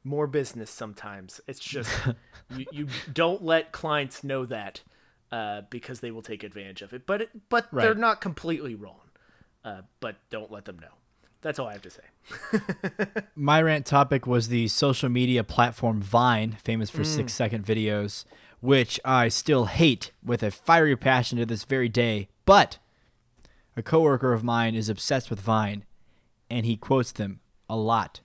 [0.04, 0.70] more business.
[0.70, 1.90] Sometimes it's just
[2.56, 4.82] you, you don't let clients know that
[5.32, 7.06] uh, because they will take advantage of it.
[7.06, 9.00] But it, but they're not completely wrong.
[9.64, 10.88] Uh, but don't let them know.
[11.42, 13.22] That's all I have to say.
[13.34, 18.24] My rant topic was the social media platform Vine, famous for six second videos,
[18.60, 22.28] which I still hate with a fiery passion to this very day.
[22.44, 22.78] But
[23.76, 25.84] a coworker of mine is obsessed with Vine,
[26.50, 28.20] and he quotes them a lot,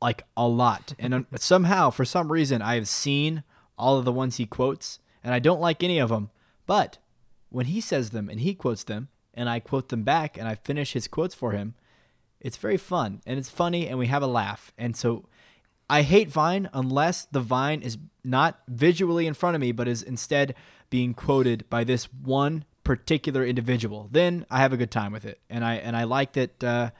[0.00, 0.94] like a lot.
[0.98, 3.42] And um, somehow, for some reason, I have seen
[3.76, 6.30] all of the ones he quotes, and I don't like any of them.
[6.66, 6.98] But
[7.48, 10.54] when he says them and he quotes them, and I quote them back, and I
[10.54, 11.74] finish his quotes for him,
[12.40, 14.72] it's very fun and it's funny and we have a laugh.
[14.78, 15.26] And so
[15.88, 20.02] I hate Vine unless the Vine is not visually in front of me, but is
[20.02, 20.54] instead
[20.88, 24.08] being quoted by this one particular individual.
[24.10, 26.90] Then I have a good time with it, and I and I like that uh,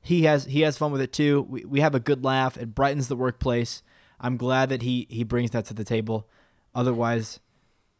[0.00, 1.42] he has he has fun with it too.
[1.48, 2.56] We we have a good laugh.
[2.56, 3.82] It brightens the workplace.
[4.20, 6.26] I'm glad that he he brings that to the table.
[6.74, 7.40] Otherwise,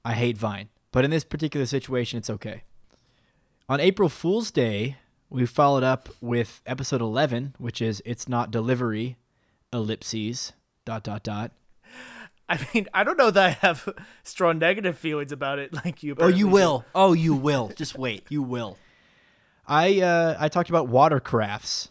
[0.05, 0.69] I hate Vine.
[0.93, 2.63] But in this particular situation, it's okay.
[3.69, 4.97] On April Fool's Day,
[5.31, 9.17] we followed up with episode 11, which is It's Not Delivery,
[9.73, 10.53] ellipses,
[10.85, 11.53] dot, dot, dot.
[12.49, 13.89] I mean, I don't know that I have
[14.25, 16.17] strong negative feelings about it like you.
[16.19, 16.85] Oh, you will.
[16.97, 17.69] Oh, you will.
[17.77, 18.25] Just wait.
[18.29, 18.77] You will.
[19.69, 21.91] I uh, I talked about water crafts,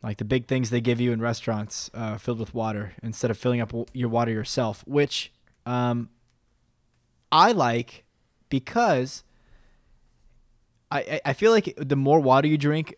[0.00, 3.38] like the big things they give you in restaurants uh, filled with water instead of
[3.38, 5.32] filling up your water yourself, which
[5.66, 6.08] um,
[7.32, 8.04] I like
[8.48, 9.24] because
[10.90, 12.94] I, I feel like the more water you drink,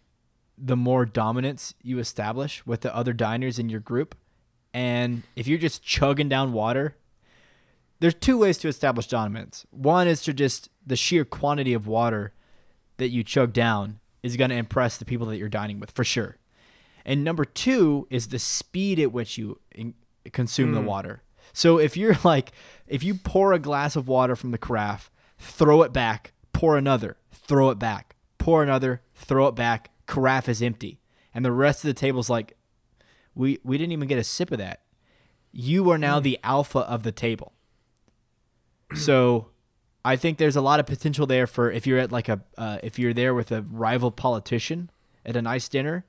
[0.56, 4.14] the more dominance you establish with the other diners in your group.
[4.72, 6.96] And if you're just chugging down water,
[8.00, 9.66] there's two ways to establish dominance.
[9.70, 12.32] One is to just the sheer quantity of water
[12.96, 16.04] that you chug down is going to impress the people that you're dining with for
[16.04, 16.38] sure.
[17.04, 19.94] And number two is the speed at which you in-
[20.32, 20.86] consume the mm.
[20.86, 21.22] water.
[21.52, 22.52] So if you're like,
[22.86, 27.16] if you pour a glass of water from the carafe, throw it back, pour another,
[27.52, 30.98] throw it back, pour another, throw it back, carafe is empty,
[31.34, 32.56] and the rest of the table's like,
[33.34, 34.80] we we didn't even get a sip of that.
[35.52, 37.52] You are now the alpha of the table.
[38.94, 39.48] So,
[40.02, 42.78] I think there's a lot of potential there for if you're at like a uh,
[42.82, 44.88] if you're there with a rival politician
[45.26, 46.06] at a nice dinner,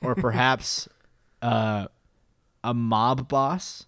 [0.00, 0.88] or perhaps
[1.42, 1.88] uh,
[2.64, 3.84] a mob boss.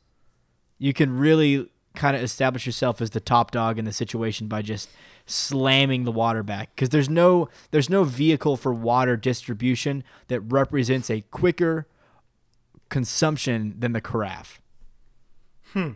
[0.76, 4.60] You can really kind of establish yourself as the top dog in the situation by
[4.60, 4.90] just
[5.28, 11.10] slamming the water back because there's no there's no vehicle for water distribution that represents
[11.10, 11.86] a quicker
[12.88, 14.60] consumption than the carafe.
[15.72, 15.92] Hmm.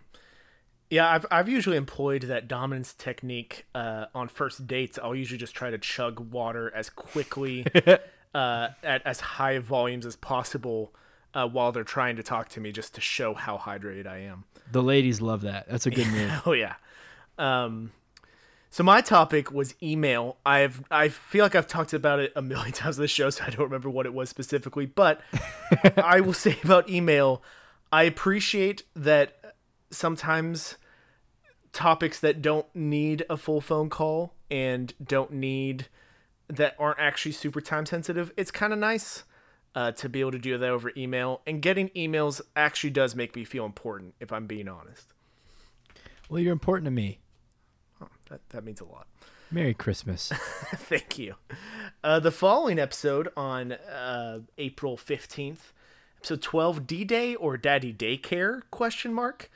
[0.90, 4.98] Yeah, I've I've usually employed that dominance technique uh, on first dates.
[5.02, 7.64] I'll usually just try to chug water as quickly,
[8.34, 10.94] uh, at as high volumes as possible,
[11.32, 14.44] uh, while they're trying to talk to me, just to show how hydrated I am.
[14.70, 15.66] The ladies love that.
[15.66, 16.42] That's a good move.
[16.44, 16.74] Oh yeah.
[17.38, 17.92] Um,
[18.72, 20.38] so my topic was email.
[20.46, 23.44] I've I feel like I've talked about it a million times on the show, so
[23.44, 24.86] I don't remember what it was specifically.
[24.86, 25.20] But
[26.02, 27.42] I will say about email,
[27.92, 29.56] I appreciate that
[29.90, 30.76] sometimes
[31.74, 35.88] topics that don't need a full phone call and don't need
[36.48, 38.32] that aren't actually super time sensitive.
[38.38, 39.24] It's kind of nice
[39.74, 41.42] uh, to be able to do that over email.
[41.46, 45.12] And getting emails actually does make me feel important, if I'm being honest.
[46.30, 47.18] Well, you're important to me.
[48.32, 49.06] That that means a lot.
[49.50, 50.28] Merry Christmas.
[50.74, 51.34] Thank you.
[52.02, 55.74] Uh, the following episode on uh, April fifteenth,
[56.16, 58.62] episode twelve, D Day or Daddy Daycare?
[58.70, 59.50] Question mark.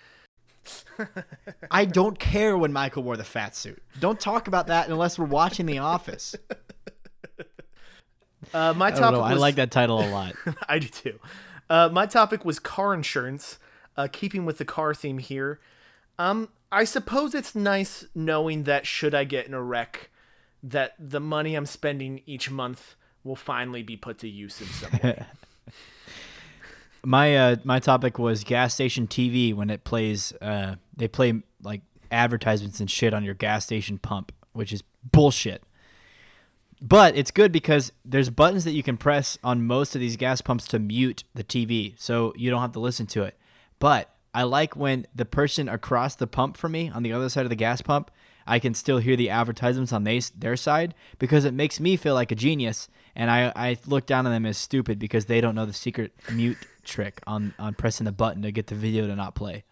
[1.70, 3.82] I don't care when Michael wore the fat suit.
[3.98, 6.36] Don't talk about that unless we're watching The Office.
[8.52, 9.20] Uh, my I topic.
[9.20, 10.34] I was, like that title a lot.
[10.68, 11.18] I do too.
[11.70, 13.58] Uh, my topic was car insurance.
[13.96, 15.58] Uh, keeping with the car theme here,
[16.18, 20.10] um, I suppose it's nice knowing that should I get in a wreck,
[20.62, 24.90] that the money I'm spending each month will finally be put to use in some
[25.02, 25.24] way.
[27.02, 31.80] my uh my topic was gas station TV when it plays uh they play like
[32.10, 35.62] advertisements and shit on your gas station pump, which is bullshit.
[36.82, 40.42] But it's good because there's buttons that you can press on most of these gas
[40.42, 43.34] pumps to mute the TV, so you don't have to listen to it.
[43.78, 47.46] But I like when the person across the pump from me on the other side
[47.46, 48.10] of the gas pump,
[48.46, 52.12] I can still hear the advertisements on they, their side because it makes me feel
[52.12, 55.54] like a genius, and I, I look down on them as stupid because they don't
[55.54, 59.16] know the secret mute trick on, on pressing the button to get the video to
[59.16, 59.64] not play.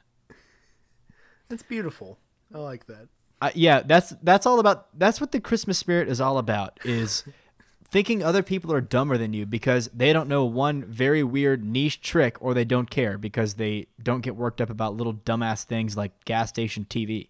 [1.51, 2.19] That's beautiful.
[2.55, 3.09] I like that.
[3.43, 4.99] Uh, yeah, that's that's all about.
[4.99, 6.81] That's what the Christmas spirit is all about.
[6.85, 7.25] Is
[7.95, 12.01] thinking other people are dumber than you because they don't know one very weird niche
[12.01, 15.97] trick, or they don't care because they don't get worked up about little dumbass things
[15.97, 17.29] like gas station TV.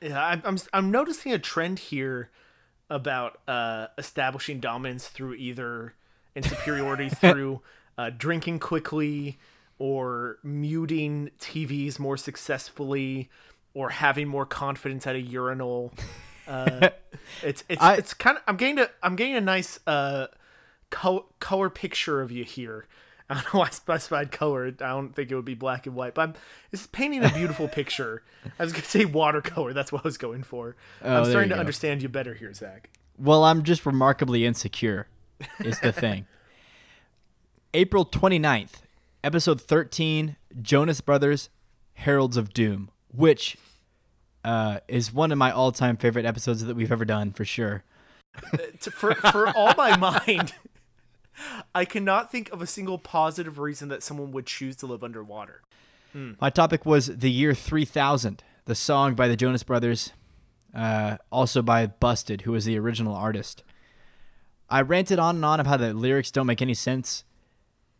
[0.00, 2.30] Yeah, I'm I'm, I'm noticing a trend here
[2.88, 5.92] about uh, establishing dominance through either
[6.34, 7.60] and superiority through
[7.98, 9.38] uh, drinking quickly
[9.78, 13.28] or muting TVs more successfully
[13.74, 15.92] or having more confidence at a urinal.
[16.50, 16.90] Uh,
[17.42, 20.26] it's it's I- it's kind of I'm getting a I'm getting a nice uh
[20.90, 22.86] color, color picture of you here.
[23.30, 24.66] I don't know why I specified color.
[24.66, 26.34] I don't think it would be black and white, but I'm,
[26.72, 28.24] it's painting a beautiful picture.
[28.58, 29.72] I was gonna say watercolor.
[29.72, 30.74] That's what I was going for.
[31.02, 31.60] Oh, I'm starting to go.
[31.60, 32.90] understand you better here, Zach.
[33.16, 35.06] Well, I'm just remarkably insecure,
[35.60, 36.26] is the thing.
[37.74, 38.82] April 29th,
[39.22, 41.50] episode 13, Jonas Brothers,
[41.94, 43.56] Heralds of Doom, which
[44.44, 47.84] uh, is one of my all time favorite episodes that we've ever done, for sure.
[48.90, 50.54] For for all my mind,
[51.74, 55.62] I cannot think of a single positive reason that someone would choose to live underwater.
[56.12, 60.12] My topic was the year 3000, the song by the Jonas Brothers,
[60.74, 63.62] uh, also by Busted, who was the original artist.
[64.68, 67.24] I ranted on and on about how the lyrics don't make any sense.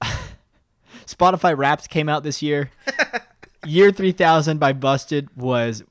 [1.06, 2.70] Spotify Wrapped came out this year.
[3.66, 5.84] year 3000 by Busted was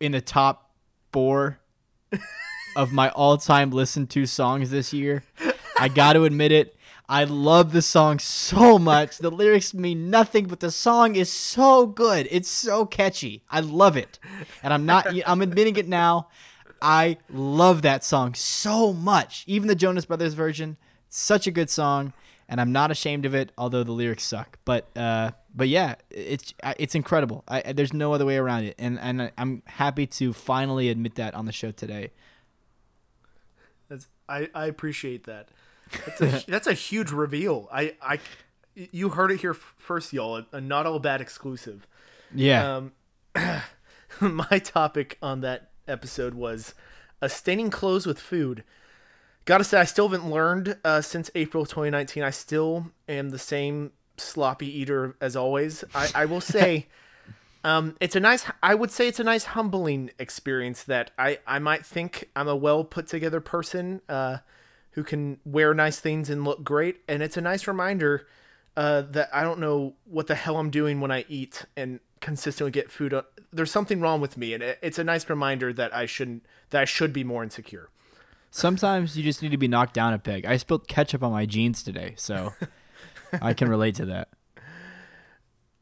[0.00, 0.70] in the top
[1.12, 1.58] four
[2.76, 5.24] of my all time listened to songs this year.
[5.78, 6.76] I got to admit it.
[7.08, 9.18] I love the song so much.
[9.18, 12.26] The lyrics mean nothing, but the song is so good.
[12.30, 13.44] It's so catchy.
[13.48, 14.18] I love it.
[14.62, 16.28] And I'm not I'm admitting it now.
[16.82, 19.44] I love that song so much.
[19.46, 20.76] Even the Jonas Brothers version,
[21.08, 22.12] such a good song,
[22.48, 24.58] and I'm not ashamed of it, although the lyrics suck.
[24.64, 27.42] But uh but yeah, it's it's incredible.
[27.48, 31.34] I, there's no other way around it, and and I'm happy to finally admit that
[31.34, 32.10] on the show today.
[33.88, 35.48] That's I, I appreciate that.
[36.04, 37.68] That's a that's a huge reveal.
[37.72, 38.20] I I
[38.74, 40.38] you heard it here first, y'all.
[40.38, 41.86] A, a not all bad exclusive.
[42.34, 42.76] Yeah.
[42.76, 43.62] Um,
[44.20, 46.74] my topic on that episode was
[47.22, 48.64] uh, staining clothes with food.
[49.46, 52.24] Gotta say, I still haven't learned uh, since April 2019.
[52.24, 55.84] I still am the same sloppy eater as always.
[55.94, 56.88] I, I will say,
[57.62, 58.44] um, it's a nice.
[58.60, 62.56] I would say it's a nice humbling experience that I I might think I'm a
[62.56, 64.38] well put together person uh,
[64.92, 68.26] who can wear nice things and look great, and it's a nice reminder
[68.76, 72.72] uh, that I don't know what the hell I'm doing when I eat and consistently
[72.72, 73.14] get food.
[73.52, 76.82] There's something wrong with me, and it, it's a nice reminder that I shouldn't that
[76.82, 77.90] I should be more insecure.
[78.56, 80.46] Sometimes you just need to be knocked down a peg.
[80.46, 82.54] I spilled ketchup on my jeans today, so
[83.42, 84.28] I can relate to that.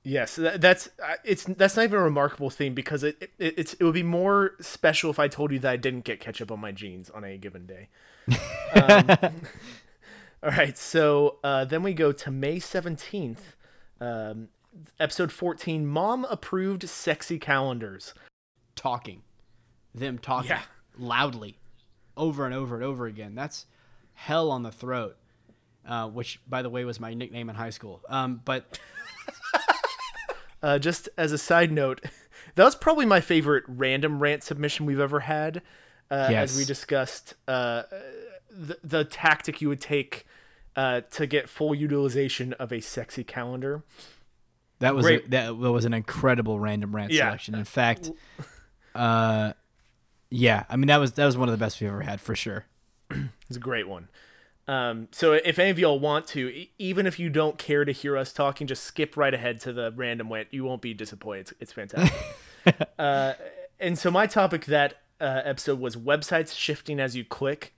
[0.03, 3.73] Yes, that, that's uh, it's that's not even a remarkable thing because it, it it's
[3.75, 6.61] it would be more special if I told you that I didn't get ketchup on
[6.61, 7.89] my jeans on any given day.
[8.75, 9.09] Um,
[10.43, 13.57] all right, so uh, then we go to May seventeenth,
[14.01, 14.49] um,
[15.01, 15.87] episode fourteen.
[15.87, 18.13] Mom approved sexy calendars.
[18.77, 19.23] Talking,
[19.95, 20.63] them talking Yeah.
[20.99, 21.57] loudly,
[22.17, 23.35] over and over and over again.
[23.35, 23.67] That's
[24.15, 25.17] hell on the throat.
[25.87, 28.01] Uh, which, by the way, was my nickname in high school.
[28.09, 28.79] Um, but
[30.63, 32.01] Uh, just as a side note,
[32.55, 35.61] that was probably my favorite random rant submission we've ever had.
[36.11, 37.83] Uh, As we discussed, uh,
[38.51, 40.25] the, the tactic you would take
[40.75, 43.83] uh, to get full utilization of a sexy calendar.
[44.79, 47.27] that was a, that was an incredible random rant Yeah.
[47.27, 47.55] selection.
[47.57, 48.11] In fact,
[48.95, 49.53] uh,
[50.35, 52.35] yeah, I mean that was that was one of the best we've ever had for
[52.35, 52.67] sure.
[53.49, 54.09] It's a great one.
[54.67, 58.17] Um, so if any of y'all want to, even if you don't care to hear
[58.17, 60.49] us talking, just skip right ahead to the random rant.
[60.51, 61.41] You won't be disappointed.
[61.41, 62.19] It's, it's fantastic.
[62.99, 63.35] uh,
[63.79, 67.75] and so my topic that uh, episode was websites shifting as you click.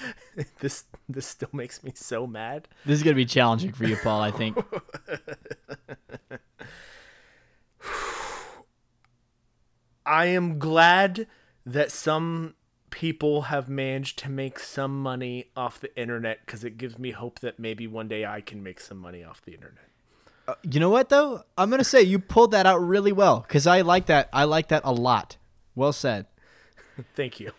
[0.60, 2.68] this this still makes me so mad.
[2.86, 4.22] This is gonna be challenging for you, Paul.
[4.22, 4.56] I think.
[10.04, 11.26] I am glad
[11.66, 12.54] that some
[12.90, 17.40] people have managed to make some money off the internet because it gives me hope
[17.40, 19.84] that maybe one day I can make some money off the internet.
[20.62, 21.44] You know what though?
[21.56, 24.28] I'm gonna say you pulled that out really well because I like that.
[24.32, 25.36] I like that a lot.
[25.76, 26.26] Well said.
[27.14, 27.52] Thank you.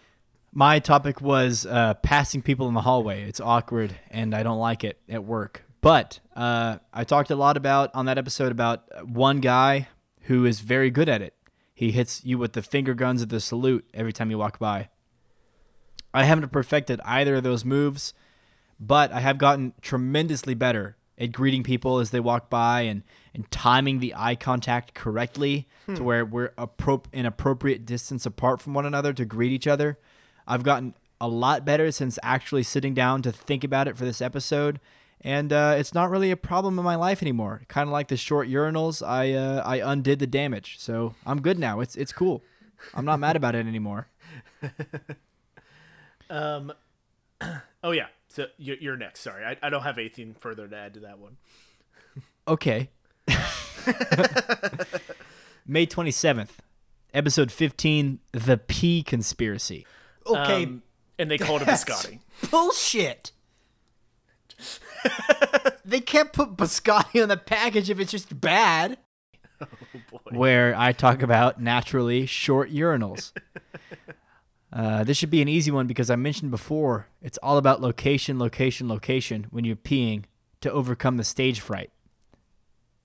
[0.52, 3.24] My topic was uh, passing people in the hallway.
[3.24, 5.64] It's awkward and I don't like it at work.
[5.80, 9.88] But uh, I talked a lot about on that episode about one guy
[10.24, 11.34] who is very good at it.
[11.82, 14.90] He hits you with the finger guns of the salute every time you walk by.
[16.14, 18.14] I haven't perfected either of those moves,
[18.80, 23.02] but I have gotten tremendously better at greeting people as they walk by and,
[23.34, 26.04] and timing the eye contact correctly to hmm.
[26.04, 29.98] where we're appro- an appropriate distance apart from one another to greet each other.
[30.46, 34.22] I've gotten a lot better since actually sitting down to think about it for this
[34.22, 34.80] episode.
[35.24, 37.62] And uh, it's not really a problem in my life anymore.
[37.68, 41.60] Kind of like the short urinals, I uh, I undid the damage, so I'm good
[41.60, 41.80] now.
[41.80, 42.42] It's it's cool.
[42.96, 44.08] I'm not mad about it anymore.
[46.30, 46.72] Um,
[47.84, 48.08] oh yeah.
[48.30, 49.20] So you're, you're next.
[49.20, 51.36] Sorry, I, I don't have anything further to add to that one.
[52.48, 52.90] Okay.
[55.68, 56.52] May 27th,
[57.14, 59.86] episode 15, The P Conspiracy.
[60.26, 60.84] Okay, Um,
[61.20, 62.20] and they called it That's- biscotti.
[62.50, 63.32] bullshit.
[65.86, 68.98] they can't put biscotti on the package if it's just bad.
[70.32, 73.32] where I talk about naturally short urinals.
[74.74, 78.40] Uh, this should be an easy one because I mentioned before it's all about location,
[78.40, 80.24] location, location when you're peeing
[80.62, 81.92] to overcome the stage fright.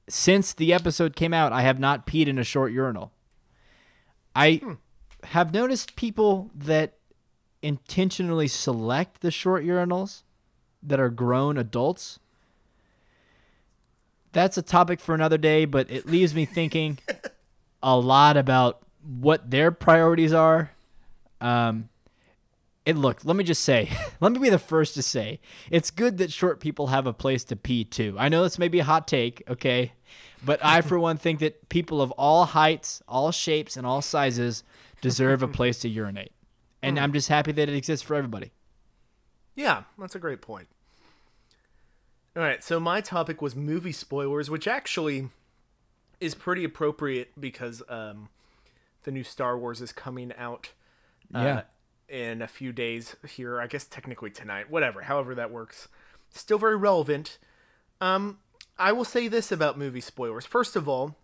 [0.09, 3.11] Since the episode came out, I have not peed in a short urinal.
[4.36, 4.61] I
[5.24, 6.98] have noticed people that
[7.62, 10.22] intentionally select the short urinals
[10.87, 12.18] that are grown adults
[14.37, 16.99] that's a topic for another day, but it leaves me thinking
[17.82, 20.72] a lot about what their priorities are.
[21.41, 21.89] Um,
[22.84, 26.18] it look, let me just say, let me be the first to say, it's good
[26.18, 28.14] that short people have a place to pee too.
[28.18, 29.93] I know this may be a hot take, okay,
[30.45, 34.64] but I for one think that people of all heights, all shapes, and all sizes
[35.01, 36.32] deserve a place to urinate,
[36.82, 38.53] and I'm just happy that it exists for everybody.
[39.55, 40.68] Yeah, that's a great point.
[42.37, 45.30] All right, so my topic was movie spoilers, which actually
[46.20, 48.28] is pretty appropriate because um,
[49.05, 50.72] the new Star Wars is coming out
[51.34, 51.62] uh, Yeah.
[52.14, 53.59] in a few days here.
[53.59, 55.89] I guess technically tonight, whatever, however that works.
[56.28, 57.39] Still very relevant.
[58.03, 58.39] Um,
[58.78, 60.45] I will say this about movie spoilers.
[60.45, 61.16] First of all,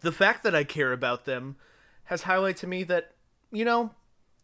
[0.00, 1.56] the fact that I care about them
[2.04, 3.12] has highlighted to me that
[3.52, 3.90] you know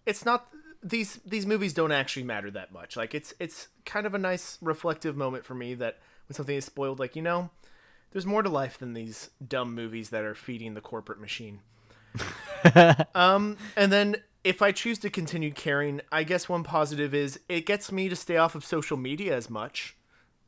[0.05, 0.49] it's not
[0.83, 2.97] these these movies don't actually matter that much.
[2.97, 6.65] Like it's it's kind of a nice reflective moment for me that when something is
[6.65, 7.51] spoiled, like you know,
[8.13, 11.61] there's more to life than these dumb movies that are feeding the corporate machine.
[13.15, 17.67] um, and then if I choose to continue caring, I guess one positive is it
[17.67, 19.97] gets me to stay off of social media as much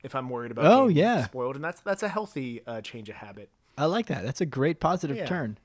[0.02, 1.24] if I'm worried about Oh, yeah.
[1.26, 3.50] spoiled, and that's that's a healthy uh, change of habit.
[3.78, 4.24] I like that.
[4.24, 5.26] That's a great positive Yeah.
[5.26, 5.58] turn.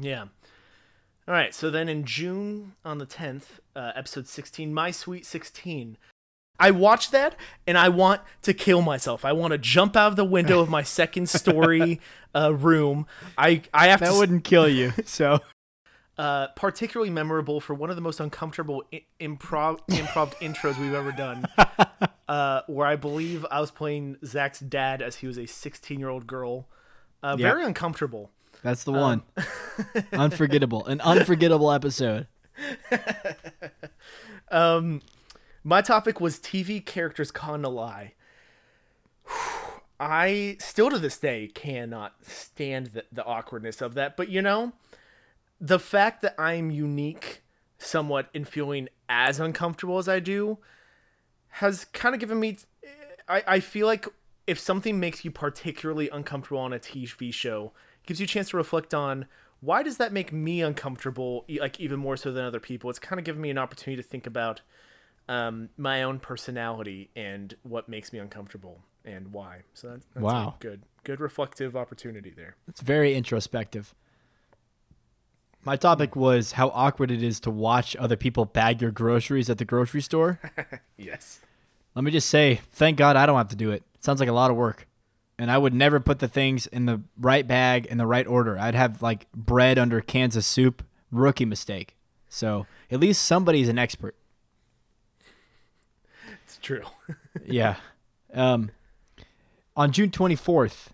[0.00, 0.26] Yeah.
[1.26, 1.54] All right.
[1.54, 3.44] So then in June on the 10th,
[3.74, 5.96] uh, episode 16, My Sweet 16.
[6.60, 7.34] I watched that
[7.66, 9.24] and I want to kill myself.
[9.24, 12.00] I want to jump out of the window of my second story
[12.34, 13.06] uh, room.
[13.36, 15.40] I I have That to wouldn't kill you, so.
[16.16, 21.10] uh, particularly memorable for one of the most uncomfortable I- improv improv intros we've ever
[21.10, 21.44] done.
[22.28, 26.08] Uh, where I believe I was playing Zach's dad as he was a 16 year
[26.08, 26.68] old girl.
[27.22, 27.40] Uh, Yep.
[27.40, 28.30] Very uncomfortable.
[28.64, 29.22] That's the one.
[30.12, 30.84] unforgettable.
[30.86, 32.26] An unforgettable episode.
[34.50, 35.02] Um,
[35.64, 38.14] my topic was TV characters con a lie.
[39.98, 44.16] I still to this day cannot stand the, the awkwardness of that.
[44.16, 44.72] But you know,
[45.60, 47.42] the fact that I'm unique
[47.78, 50.58] somewhat in feeling as uncomfortable as I do
[51.48, 52.58] has kind of given me.
[53.28, 54.06] I, I feel like
[54.46, 57.72] if something makes you particularly uncomfortable on a TV show,
[58.06, 59.26] gives you a chance to reflect on
[59.60, 62.90] why does that make me uncomfortable, like even more so than other people.
[62.90, 64.60] It's kind of given me an opportunity to think about
[65.28, 69.60] um, my own personality and what makes me uncomfortable and why.
[69.72, 70.56] So that, that's Wow.
[70.58, 72.56] a good, good reflective opportunity there.
[72.68, 73.94] It's very introspective.
[75.64, 79.56] My topic was how awkward it is to watch other people bag your groceries at
[79.58, 80.40] the grocery store.
[80.98, 81.40] Yes.
[81.94, 83.82] Let me just say, thank God I don't have to do it.
[83.94, 84.86] It sounds like a lot of work.
[85.38, 88.56] And I would never put the things in the right bag in the right order.
[88.58, 90.84] I'd have like bread under cans of soup.
[91.10, 91.96] Rookie mistake.
[92.28, 94.16] So at least somebody's an expert.
[96.44, 96.82] It's true.
[97.46, 97.76] yeah.
[98.32, 98.70] Um,
[99.76, 100.88] on June 24th,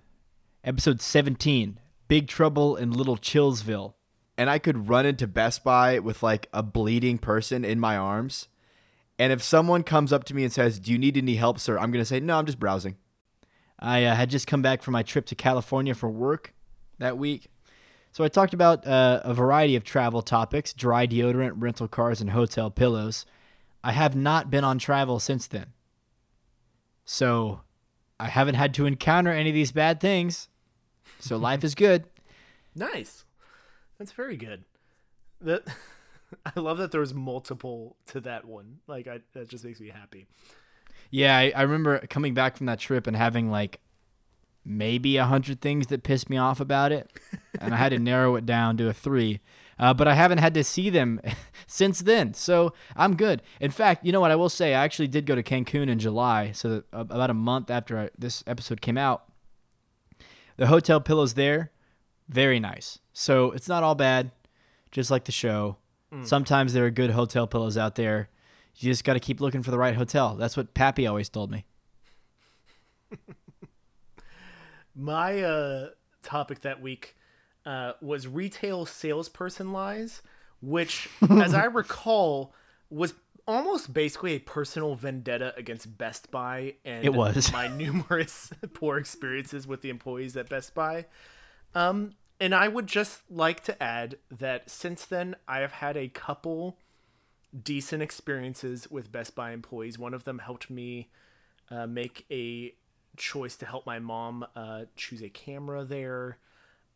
[0.65, 1.79] episode 17,
[2.09, 3.95] Big Trouble in Little Chillsville.
[4.37, 8.49] and I could run into Best Buy with like a bleeding person in my arms.
[9.19, 11.79] And if someone comes up to me and says, "Do you need any help, sir?"
[11.79, 12.97] I'm going to say, "No, I'm just browsing."
[13.81, 16.53] I uh, had just come back from my trip to California for work
[16.99, 17.49] that week.
[18.13, 22.31] So I talked about uh, a variety of travel topics dry deodorant, rental cars, and
[22.31, 23.25] hotel pillows.
[23.83, 25.67] I have not been on travel since then.
[27.05, 27.61] So
[28.19, 30.49] I haven't had to encounter any of these bad things.
[31.19, 32.05] So life is good.
[32.73, 33.25] Nice.
[33.99, 34.63] That's very good.
[35.41, 35.67] That
[36.47, 38.79] I love that there's multiple to that one.
[38.87, 40.29] Like I, that just makes me happy.
[41.11, 43.81] Yeah, I, I remember coming back from that trip and having like
[44.65, 47.11] maybe a hundred things that pissed me off about it,
[47.61, 49.41] and I had to narrow it down to a three.
[49.79, 51.21] Uh, but I haven't had to see them
[51.67, 53.41] since then, so I'm good.
[53.61, 54.75] In fact, you know what I will say?
[54.75, 58.45] I actually did go to Cancun in July, so about a month after I, this
[58.47, 59.25] episode came out.
[60.59, 61.71] The hotel pillows there,
[62.29, 62.99] very nice.
[63.15, 64.33] So it's not all bad,
[64.93, 65.79] just like the show.
[66.25, 68.29] Sometimes there are good hotel pillows out there.
[68.77, 70.37] You just got to keep looking for the right hotel.
[70.37, 71.65] That's what Pappy always told me.
[74.95, 75.89] My uh,
[76.23, 77.17] topic that week
[77.67, 80.23] uh, was retail salesperson lies,
[80.61, 82.55] which, as I recall,
[82.89, 83.15] was
[83.47, 87.53] almost basically a personal vendetta against Best Buy and It was.
[87.53, 91.07] my numerous poor experiences with the employees at Best Buy.
[91.75, 96.09] Um, and I would just like to add that since then, I have had a
[96.09, 96.79] couple
[97.59, 99.99] decent experiences with Best Buy employees.
[99.99, 101.09] One of them helped me
[101.71, 102.75] uh, make a
[103.17, 106.39] choice to help my mom uh, choose a camera there.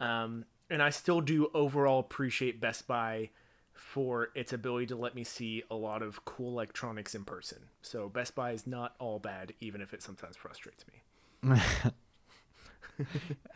[0.01, 3.31] Um, and I still do overall appreciate Best Buy
[3.73, 7.59] for its ability to let me see a lot of cool electronics in person.
[7.83, 11.57] So Best Buy is not all bad, even if it sometimes frustrates me.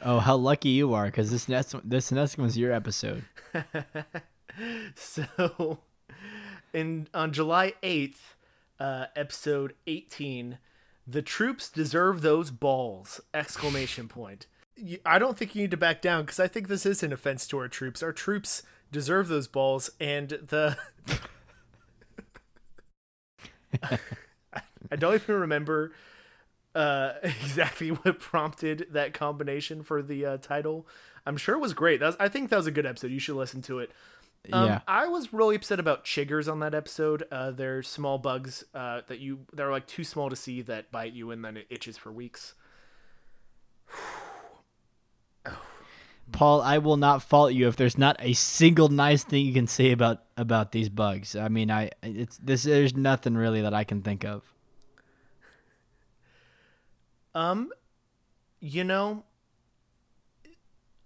[0.02, 3.24] Oh, how lucky you are, because this next this next one was your episode.
[4.96, 5.78] So,
[6.72, 8.34] in on July eighth,
[8.78, 10.58] uh, episode eighteen,
[11.06, 13.20] the troops deserve those balls!
[13.32, 14.46] Exclamation point.
[15.04, 17.46] I don't think you need to back down because I think this is an offense
[17.48, 18.02] to our troops.
[18.02, 18.62] Our troops
[18.92, 20.76] deserve those balls, and the.
[24.90, 25.92] I don't even remember
[26.74, 30.86] uh, exactly what prompted that combination for the uh, title.
[31.26, 32.00] I'm sure it was great.
[32.00, 33.10] Was, I think that was a good episode.
[33.10, 33.90] You should listen to it.
[34.52, 34.80] Um, Yeah.
[34.86, 37.24] I was really upset about chiggers on that episode.
[37.30, 41.12] Uh, they're small bugs uh, that you they're like too small to see that bite
[41.12, 42.54] you and then it itches for weeks.
[46.30, 49.66] Paul, I will not fault you if there's not a single nice thing you can
[49.66, 51.34] say about about these bugs.
[51.34, 54.42] I mean, I it's this there's nothing really that I can think of.
[57.34, 57.70] Um,
[58.60, 59.24] you know,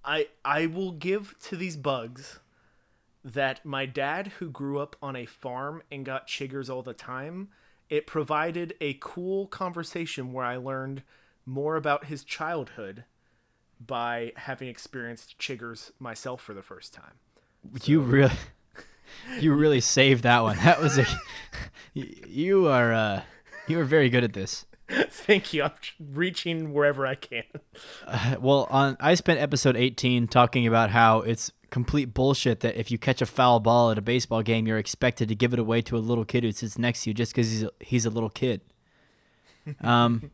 [0.05, 2.41] I I will give to these bugs
[3.25, 7.49] that my dad, who grew up on a farm and got chiggers all the time,
[7.89, 11.03] it provided a cool conversation where I learned
[11.45, 13.05] more about his childhood
[13.85, 17.15] by having experienced chiggers myself for the first time.
[17.85, 18.33] You really
[19.41, 20.57] you really saved that one.
[20.59, 21.07] That was a
[21.95, 23.23] you are uh
[23.67, 24.67] you are very good at this.
[24.89, 25.65] Thank you.
[25.65, 25.73] I'm
[26.13, 27.45] reaching wherever I can.
[28.41, 32.99] Well, on I spent episode 18 talking about how it's complete bullshit that if you
[32.99, 35.97] catch a foul ball at a baseball game, you're expected to give it away to
[35.97, 38.31] a little kid who sits next to you just because he's a, he's a little
[38.31, 38.61] kid.
[39.81, 40.33] Um,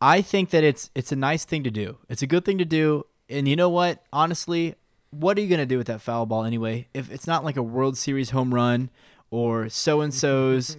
[0.00, 1.98] I think that it's it's a nice thing to do.
[2.08, 3.06] It's a good thing to do.
[3.30, 4.04] And you know what?
[4.12, 4.74] Honestly,
[5.10, 6.88] what are you gonna do with that foul ball anyway?
[6.92, 8.90] If it's not like a World Series home run
[9.30, 10.76] or so and so's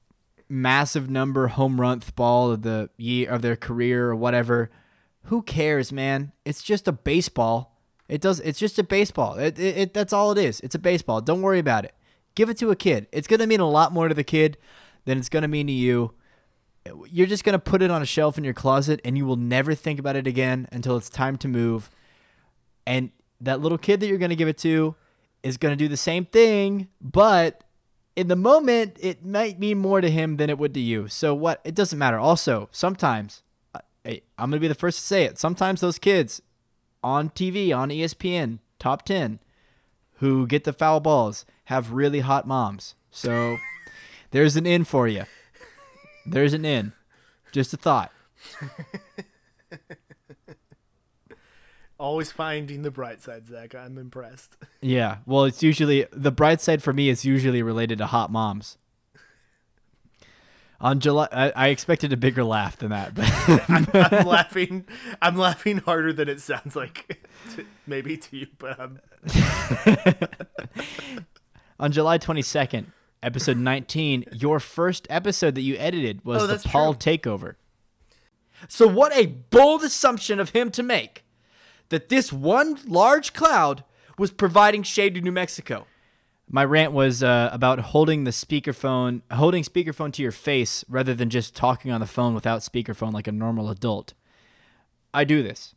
[0.50, 4.70] massive number home run ball of the year of their career or whatever,
[5.24, 6.32] who cares, man?
[6.44, 7.77] It's just a baseball.
[8.08, 8.40] It does.
[8.40, 9.34] It's just a baseball.
[9.34, 10.60] It, it, it that's all it is.
[10.60, 11.20] It's a baseball.
[11.20, 11.94] Don't worry about it.
[12.34, 13.06] Give it to a kid.
[13.12, 14.56] It's gonna mean a lot more to the kid
[15.04, 16.12] than it's gonna mean to you.
[17.10, 19.74] You're just gonna put it on a shelf in your closet, and you will never
[19.74, 21.90] think about it again until it's time to move.
[22.86, 24.94] And that little kid that you're gonna give it to
[25.42, 27.64] is gonna do the same thing, but
[28.16, 31.06] in the moment, it might mean more to him than it would to you.
[31.08, 31.60] So what?
[31.64, 32.18] It doesn't matter.
[32.18, 33.42] Also, sometimes,
[34.04, 35.38] I'm gonna be the first to say it.
[35.38, 36.40] Sometimes those kids
[37.02, 39.38] on TV, on ESPN, top ten,
[40.14, 42.94] who get the foul balls, have really hot moms.
[43.10, 43.56] So
[44.30, 45.24] there's an in for you.
[46.26, 46.92] There's an in.
[47.52, 48.12] Just a thought.
[51.98, 53.74] Always finding the bright side, Zach.
[53.74, 54.56] I'm impressed.
[54.80, 55.16] Yeah.
[55.26, 58.78] Well, it's usually the bright side for me is usually related to hot moms.
[60.80, 63.26] On July, I, I expected a bigger laugh than that, but
[63.68, 64.84] I'm laughing.
[65.20, 67.26] I'm laughing harder than it sounds like,
[67.56, 69.00] to, maybe to you, but I'm
[71.80, 72.86] on July 22nd,
[73.24, 77.54] episode 19, your first episode that you edited was Oh, the Paul takeover.
[78.68, 81.24] So, what a bold assumption of him to make
[81.88, 83.82] that this one large cloud
[84.16, 85.86] was providing shade to New Mexico.
[86.50, 91.28] My rant was uh, about holding the speakerphone, holding speakerphone to your face rather than
[91.28, 94.14] just talking on the phone without speakerphone like a normal adult.
[95.12, 95.74] I do this.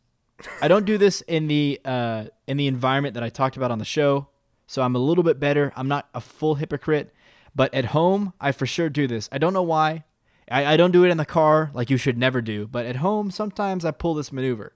[0.62, 3.80] I don't do this in the uh, in the environment that I talked about on
[3.80, 4.30] the show,
[4.66, 5.74] so I'm a little bit better.
[5.76, 7.14] I'm not a full hypocrite,
[7.54, 9.28] but at home I for sure do this.
[9.32, 10.06] I don't know why.
[10.50, 12.98] I, I don't do it in the car like you should never do, but at
[12.98, 14.74] home sometimes I pull this maneuver,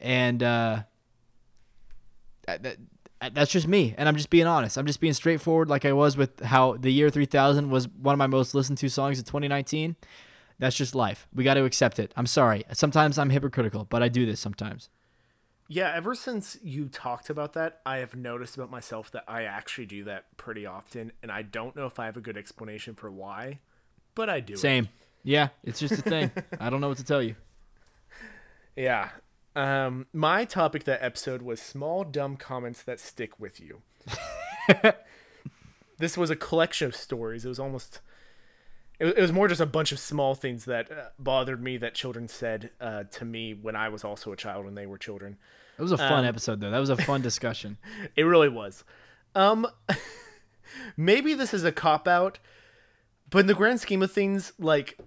[0.00, 0.82] and uh,
[2.46, 2.78] that,
[3.32, 4.76] that's just me, and I'm just being honest.
[4.76, 8.18] I'm just being straightforward, like I was with how the year 3000 was one of
[8.18, 9.96] my most listened to songs of 2019.
[10.58, 11.26] That's just life.
[11.34, 12.12] We got to accept it.
[12.16, 12.64] I'm sorry.
[12.72, 14.88] Sometimes I'm hypocritical, but I do this sometimes.
[15.68, 19.86] Yeah, ever since you talked about that, I have noticed about myself that I actually
[19.86, 23.10] do that pretty often, and I don't know if I have a good explanation for
[23.10, 23.58] why,
[24.14, 24.52] but I do.
[24.52, 24.58] it.
[24.58, 24.88] Same.
[25.24, 26.30] Yeah, it's just a thing.
[26.60, 27.34] I don't know what to tell you.
[28.76, 29.08] Yeah.
[29.56, 33.80] Um, my topic that episode was small dumb comments that stick with you.
[35.98, 37.46] this was a collection of stories.
[37.46, 38.00] It was almost.
[39.00, 41.94] It, it was more just a bunch of small things that uh, bothered me that
[41.94, 45.38] children said uh, to me when I was also a child when they were children.
[45.78, 46.70] It was a fun episode, though.
[46.70, 47.78] That was a fun discussion.
[48.16, 48.84] It really was.
[49.34, 49.66] Um,
[50.96, 52.38] maybe this is a cop out,
[53.30, 54.98] but in the grand scheme of things, like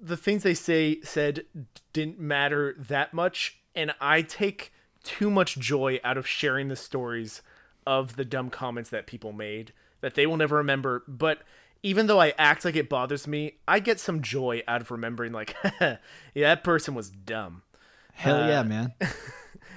[0.00, 1.44] the things they say said
[1.92, 4.72] didn't matter that much, and I take
[5.04, 7.42] too much joy out of sharing the stories
[7.86, 11.04] of the dumb comments that people made that they will never remember.
[11.06, 11.42] But
[11.82, 15.32] even though I act like it bothers me, I get some joy out of remembering,
[15.32, 15.96] like, yeah,
[16.34, 17.62] that person was dumb.
[18.14, 18.92] Hell yeah, man.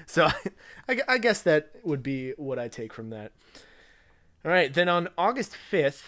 [0.07, 0.27] So
[0.89, 3.31] I, I guess that would be what I take from that.
[4.43, 6.03] All right, then on August 5th,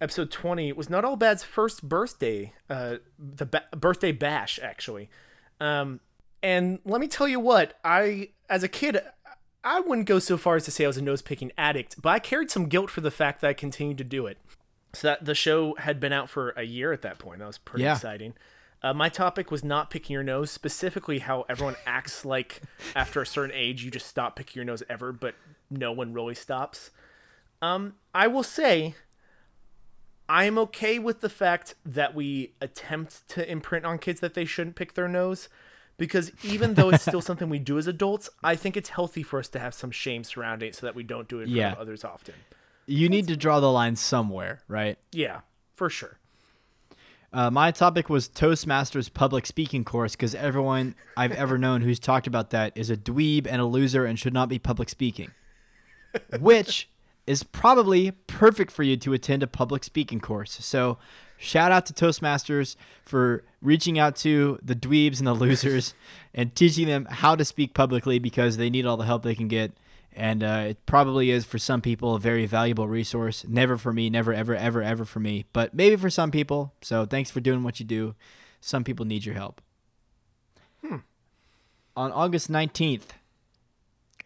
[0.00, 5.08] episode 20 was Not All Bad's first birthday, uh, the ba- birthday bash, actually.
[5.60, 6.00] Um,
[6.44, 9.00] and let me tell you what, I, as a kid,
[9.64, 12.10] I wouldn't go so far as to say I was a nose picking addict, but
[12.10, 14.38] I carried some guilt for the fact that I continued to do it.
[14.92, 17.40] So that the show had been out for a year at that point.
[17.40, 17.94] That was pretty Yeah.
[17.94, 18.34] exciting.
[18.82, 22.60] Uh, my topic was not picking your nose, specifically how everyone acts like
[22.94, 25.34] after a certain age you just stop picking your nose ever, but
[25.70, 26.90] no one really stops.
[27.62, 28.94] Um, I will say,
[30.28, 34.76] I'm okay with the fact that we attempt to imprint on kids that they shouldn't
[34.76, 35.48] pick their nose,
[35.96, 39.38] because even though it's still something we do as adults, I think it's healthy for
[39.38, 41.74] us to have some shame surrounding it so that we don't do it Yeah.
[41.78, 42.34] others often.
[42.86, 44.98] You need to draw the line somewhere, right?
[45.12, 45.40] Yeah,
[45.74, 46.18] for sure.
[47.32, 52.26] Uh, my topic was Toastmasters public speaking course because everyone I've ever known who's talked
[52.28, 55.32] about that is a dweeb and a loser and should not be public speaking.
[56.38, 56.88] Which
[57.26, 60.52] is probably perfect for you to attend a public speaking course.
[60.64, 60.98] So,
[61.36, 65.94] shout out to Toastmasters for reaching out to the dweebs and the losers
[66.34, 69.48] and teaching them how to speak publicly because they need all the help they can
[69.48, 69.72] get.
[70.16, 73.44] And uh, it probably is for some people a very valuable resource.
[73.48, 76.72] Never for me, never, ever, ever, ever for me, but maybe for some people.
[76.82, 78.14] So thanks for doing what you do.
[78.60, 79.60] Some people need your help.
[81.96, 83.10] On August 19th,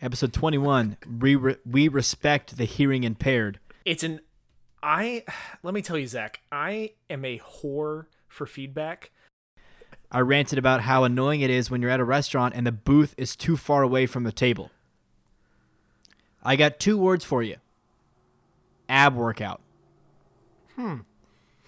[0.01, 3.61] episode 21, we, re- we respect the hearing impaired.
[3.85, 4.21] It's an
[4.83, 5.25] I
[5.63, 9.11] let me tell you, Zach, I am a whore for feedback.
[10.11, 13.15] I ranted about how annoying it is when you're at a restaurant and the booth
[13.19, 14.71] is too far away from the table.
[16.43, 17.57] I got two words for you
[18.89, 19.61] ab workout.
[20.77, 21.01] Hmm.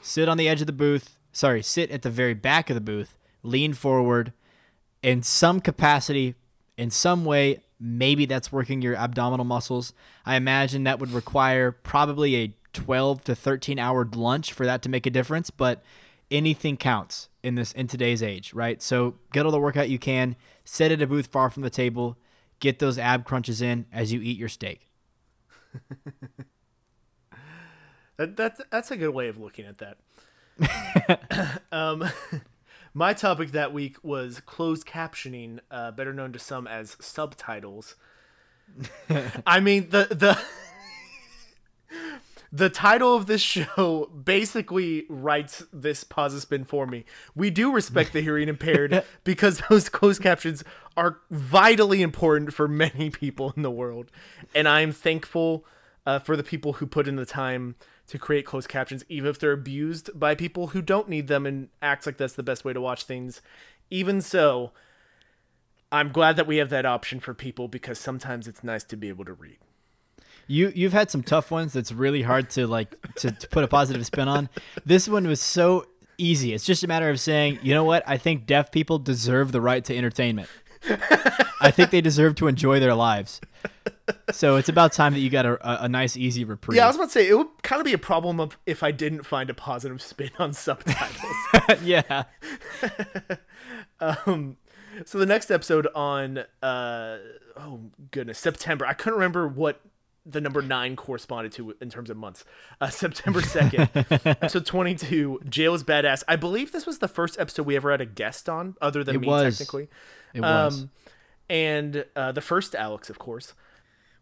[0.01, 1.19] Sit on the edge of the booth.
[1.33, 3.19] Sorry, sit at the very back of the booth.
[3.43, 4.33] Lean forward.
[5.03, 6.35] In some capacity,
[6.77, 9.93] in some way, maybe that's working your abdominal muscles.
[10.25, 14.89] I imagine that would require probably a 12 to 13 hour lunch for that to
[14.89, 15.83] make a difference, but
[16.31, 18.81] anything counts in this in today's age, right?
[18.83, 22.17] So get all the workout you can, sit at a booth far from the table,
[22.61, 24.89] get those ab crunches in as you eat your steak.
[28.21, 31.63] That, that's that's a good way of looking at that.
[31.73, 32.05] um,
[32.95, 37.97] my topic that week was closed captioning, uh, better known to some as subtitles.
[39.47, 40.39] I mean the the
[42.53, 47.05] the title of this show basically writes this positive spin for me.
[47.35, 50.65] We do respect the hearing impaired because those closed captions
[50.97, 54.11] are vitally important for many people in the world,
[54.55, 55.65] and I'm thankful
[56.07, 57.77] uh, for the people who put in the time
[58.09, 61.69] to create closed captions, even if they're abused by people who don't need them and
[61.81, 63.41] acts like that's the best way to watch things.
[63.89, 64.73] Even so,
[65.93, 69.09] I'm glad that we have that option for people because sometimes it's nice to be
[69.09, 69.59] able to read.
[70.47, 73.69] You you've had some tough ones that's really hard to like to, to put a
[73.69, 74.49] positive spin on.
[74.85, 75.87] This one was so
[76.19, 76.53] easy.
[76.53, 78.03] It's just a matter of saying, you know what?
[78.07, 80.49] I think deaf people deserve the right to entertainment.
[81.61, 83.41] I think they deserve to enjoy their lives.
[84.33, 86.77] So it's about time that you got a, a, a nice, easy reprieve.
[86.77, 88.83] Yeah, I was about to say it would kind of be a problem of if
[88.83, 91.23] I didn't find a positive spin on subtitles.
[91.83, 92.25] yeah.
[94.01, 94.57] um,
[95.05, 97.19] so the next episode on uh
[97.57, 97.81] oh
[98.11, 99.81] goodness September I couldn't remember what
[100.27, 102.45] the number nine corresponded to in terms of months.
[102.81, 106.23] Uh, September 2nd, episode 22, Jail is Badass.
[106.29, 109.17] I believe this was the first episode we ever had a guest on, other than
[109.17, 109.59] It me, was.
[109.59, 109.89] technically.
[110.35, 110.83] It was.
[110.83, 110.91] Um,
[111.49, 113.55] and uh, the first Alex, of course.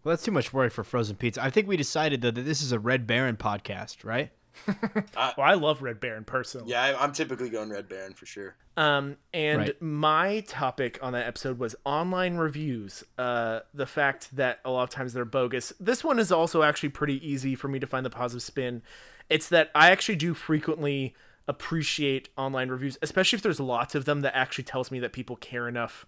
[0.04, 1.42] well, that's too much worry for frozen pizza.
[1.42, 4.30] I think we decided though that this is a Red Baron podcast, right?
[5.16, 6.70] Well, I love Red Baron personally.
[6.70, 8.56] Yeah, I, I'm typically going Red Baron for sure.
[8.76, 9.82] Um, and Right.
[9.82, 13.04] my topic on that episode was online reviews.
[13.16, 15.72] Uh, the fact that a lot of times they're bogus.
[15.80, 18.82] This one is also actually pretty easy for me to find the positive spin.
[19.28, 21.14] It's that I actually do frequently
[21.48, 25.36] appreciate online reviews, especially if there's lots of them that actually tells me that people
[25.36, 26.06] care enough.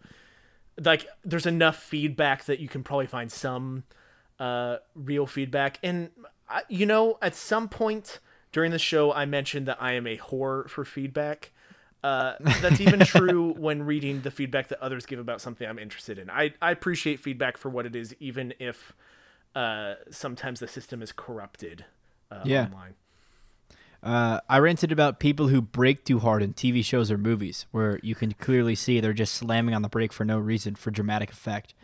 [0.82, 3.84] Like there's enough feedback that you can probably find some
[4.38, 5.78] uh, real feedback.
[5.82, 6.11] And
[6.48, 8.18] I, you know, at some point
[8.53, 11.53] during the show, I mentioned that I am a whore for feedback.
[12.03, 16.18] Uh, that's even true when reading the feedback that others give about something I'm interested
[16.18, 16.30] in.
[16.30, 18.94] I, I appreciate feedback for what it is, even if
[19.55, 21.84] uh, sometimes the system is corrupted
[22.30, 22.64] uh, Yeah.
[22.64, 22.94] online.
[24.03, 28.01] Uh, I ranted about people who brake too hard in TV shows or movies, where
[28.03, 31.30] you can clearly see they're just slamming on the brake for no reason for dramatic
[31.30, 31.74] effect.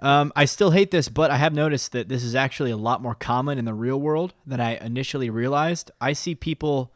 [0.00, 3.02] Um, I still hate this, but I have noticed that this is actually a lot
[3.02, 5.90] more common in the real world than I initially realized.
[6.00, 6.92] I see people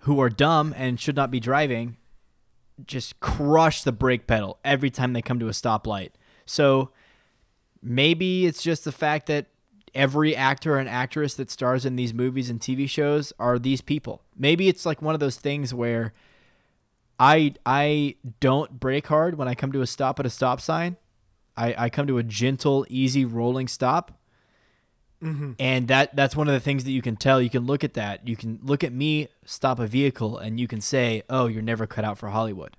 [0.00, 1.96] who are dumb and should not be driving
[2.86, 6.10] just crush the brake pedal every time they come to a stoplight.
[6.46, 6.90] So
[7.82, 9.46] maybe it's just the fact that
[9.94, 14.22] every actor and actress that stars in these movies and TV shows are these people.
[14.36, 16.12] Maybe it's like one of those things where
[17.18, 20.96] I I don't brake hard when I come to a stop at a stop sign.
[21.56, 24.18] I, I come to a gentle, easy rolling stop.
[25.22, 25.52] Mm-hmm.
[25.58, 27.40] And that that's one of the things that you can tell.
[27.40, 28.26] You can look at that.
[28.26, 31.86] You can look at me stop a vehicle and you can say, "Oh, you're never
[31.86, 32.76] cut out for Hollywood."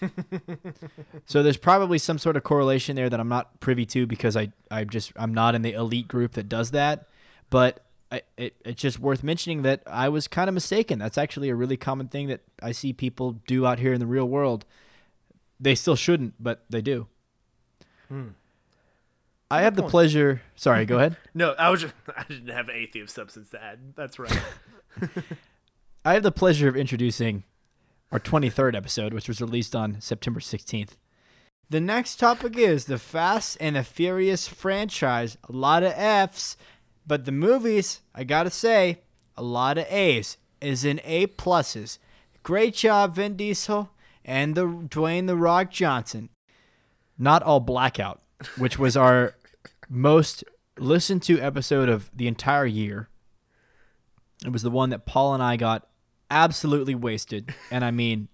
[1.26, 4.52] so there's probably some sort of correlation there that I'm not privy to because I
[4.70, 7.08] I just I'm not in the elite group that does that.
[7.48, 7.82] But
[8.12, 10.98] I, it, it's just worth mentioning that I was kind of mistaken.
[10.98, 14.06] That's actually a really common thing that I see people do out here in the
[14.06, 14.64] real world.
[15.58, 17.06] They still shouldn't, but they do.
[19.50, 19.90] I have the point.
[19.90, 20.42] pleasure.
[20.56, 21.16] Sorry, go ahead.
[21.34, 23.78] No, I was just, I didn't have anything of substance to add.
[23.96, 24.38] That's right.
[26.04, 27.44] I have the pleasure of introducing
[28.10, 30.96] our 23rd episode, which was released on September 16th.
[31.68, 35.36] The next topic is the Fast and the Furious franchise.
[35.48, 36.56] A lot of F's,
[37.06, 39.00] but the movies, I gotta say,
[39.36, 41.98] a lot of A's, is in A pluses.
[42.42, 43.90] Great job, Vin Diesel
[44.24, 46.30] and the Dwayne the Rock Johnson.
[47.20, 48.22] Not all blackout,
[48.56, 49.34] which was our
[49.88, 50.42] most
[50.78, 53.08] listened to episode of the entire year.
[54.44, 55.86] It was the one that Paul and I got
[56.30, 58.28] absolutely wasted, and I mean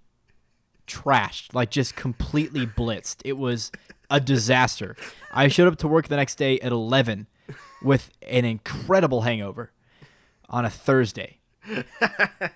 [0.87, 3.17] trashed, like just completely blitzed.
[3.25, 3.73] It was
[4.09, 4.95] a disaster.
[5.33, 7.27] I showed up to work the next day at 11
[7.83, 9.73] with an incredible hangover
[10.49, 11.41] on a Thursday.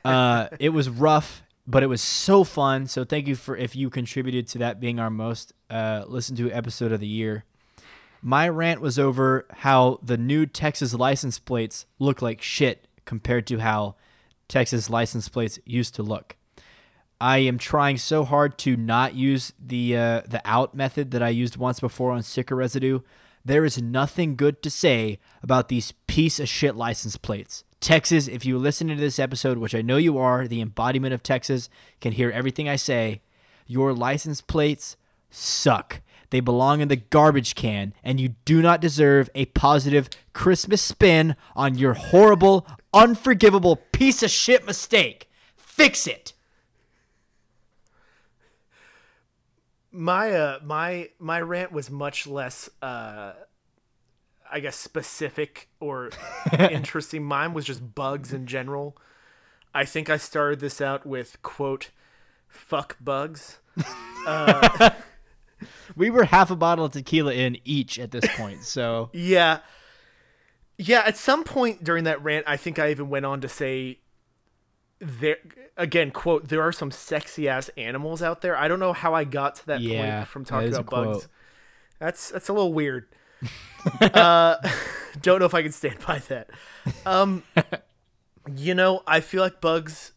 [0.04, 2.86] Uh, it was rough, but it was so fun.
[2.86, 6.50] So thank you for if you contributed to that being our most uh, listened to
[6.50, 7.44] episode of the year.
[8.22, 13.58] My rant was over how the new Texas license plates look like shit compared to
[13.58, 13.94] how
[14.48, 16.36] Texas license plates used to look.
[17.20, 21.28] I am trying so hard to not use the uh, the out method that I
[21.28, 23.00] used once before on sticker residue.
[23.44, 27.64] There is nothing good to say about these piece of shit license plates.
[27.80, 31.22] Texas, if you listen to this episode, which I know you are, the embodiment of
[31.22, 31.70] Texas,
[32.00, 33.22] can hear everything I say.
[33.66, 34.96] Your license plates
[35.30, 36.00] suck.
[36.30, 41.34] They belong in the garbage can, and you do not deserve a positive Christmas spin
[41.56, 45.28] on your horrible, unforgivable piece of shit mistake.
[45.56, 46.34] Fix it.
[49.92, 53.32] my uh my my rant was much less uh
[54.52, 56.10] I guess specific or
[56.58, 57.24] interesting.
[57.24, 58.96] Mine was just bugs in general.
[59.74, 61.90] I think I started this out with quote
[62.48, 63.58] fuck bugs.
[65.94, 69.58] We were half a bottle of tequila in each at this point, so Yeah.
[70.78, 73.98] Yeah, at some point during that rant, I think I even went on to say
[75.00, 75.36] there
[75.76, 78.56] again, quote, there are some sexy ass animals out there.
[78.56, 81.06] I don't know how I got to that Yeah, point from talking about bugs.
[81.18, 81.26] quote.
[81.98, 83.08] That's that's a little weird.
[84.00, 84.56] uh
[85.22, 86.50] don't know if I can stand by that.
[87.06, 87.42] Um
[88.56, 90.12] you know, I feel like bugs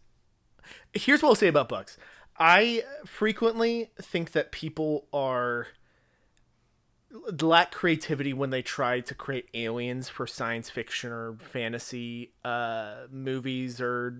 [0.93, 1.97] Here's what I'll say about bugs.
[2.37, 5.67] I frequently think that people are
[7.41, 13.79] lack creativity when they try to create aliens for science fiction or fantasy uh, movies
[13.79, 14.17] or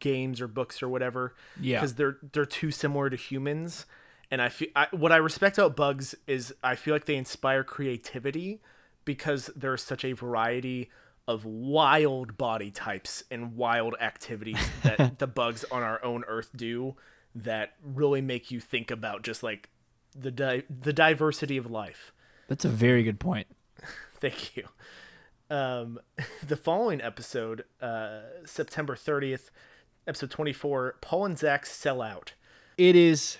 [0.00, 1.34] games or books or whatever.
[1.60, 1.78] Yeah.
[1.78, 3.86] because they're they're too similar to humans.
[4.34, 7.62] And I feel I, what I respect about bugs is I feel like they inspire
[7.62, 8.60] creativity
[9.04, 10.90] because there's such a variety
[11.28, 16.96] of wild body types and wild activities that the bugs on our own earth do
[17.32, 19.70] that really make you think about just like
[20.16, 22.12] the di- the diversity of life.
[22.48, 23.46] That's a very good point.
[24.20, 24.64] Thank you.
[25.48, 26.00] Um,
[26.44, 29.50] the following episode, uh, September 30th,
[30.08, 32.32] episode 24, Paul and Zach sell out.
[32.76, 33.38] It is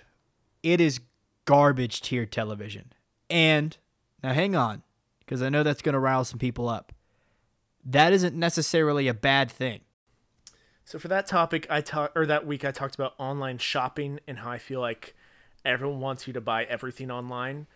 [0.65, 1.01] it is
[1.45, 2.93] garbage tier television.
[3.31, 3.77] And
[4.23, 4.83] now hang on,
[5.21, 6.93] because I know that's going to rile some people up.
[7.85, 9.83] That isn't necessarily a bad thing.
[10.85, 14.39] So for that topic, I talked or that week I talked about online shopping and
[14.39, 15.15] how I feel like
[15.65, 17.67] everyone wants you to buy everything online.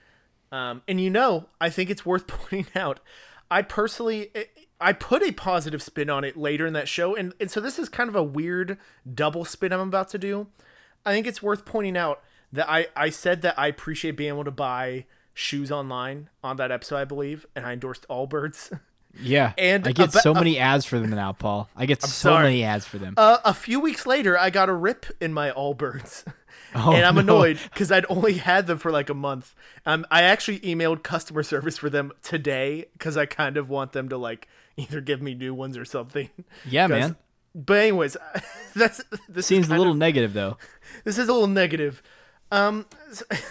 [0.51, 3.01] Um, and you know, I think it's worth pointing out.
[3.51, 4.31] I personally,
[4.79, 7.79] I put a positive spin on it later in that show, and, and so this
[7.79, 8.77] is kind of a weird
[9.15, 10.49] double spin I'm about to do.
[11.07, 12.23] I think it's worth pointing out
[12.53, 16.71] that I, I said that I appreciate being able to buy shoes online on that
[16.73, 18.79] episode, I believe, and I endorsed Allbirds.
[19.21, 19.53] Yeah.
[19.59, 21.69] And I get so many ads for them now, Paul.
[21.75, 22.45] I get so sorry.
[22.45, 23.15] many ads for them.
[23.17, 26.25] Uh, a few weeks later, I got a rip in my Allbirds.
[26.75, 27.21] Oh, and I'm no.
[27.23, 29.55] annoyed because I'd only had them for like a month.
[29.87, 34.11] Um, I actually emailed customer service for them today because I kind of want them
[34.11, 34.47] to like
[34.77, 36.29] either give me new ones or something.
[36.69, 37.17] Yeah, man.
[37.55, 38.19] But anyways,
[38.77, 40.59] that's this Seems is a little of- negative though.
[41.05, 42.03] this is a little negative.
[42.51, 42.87] Um,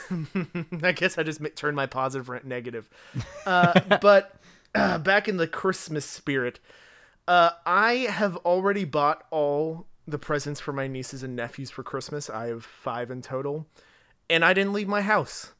[0.83, 2.89] I guess I just turned my positive rent negative.
[3.45, 4.35] Uh, but
[4.75, 6.59] uh, back in the Christmas spirit,
[7.27, 12.29] uh, I have already bought all the presents for my nieces and nephews for Christmas.
[12.29, 13.67] I have five in total,
[14.29, 15.51] and I didn't leave my house.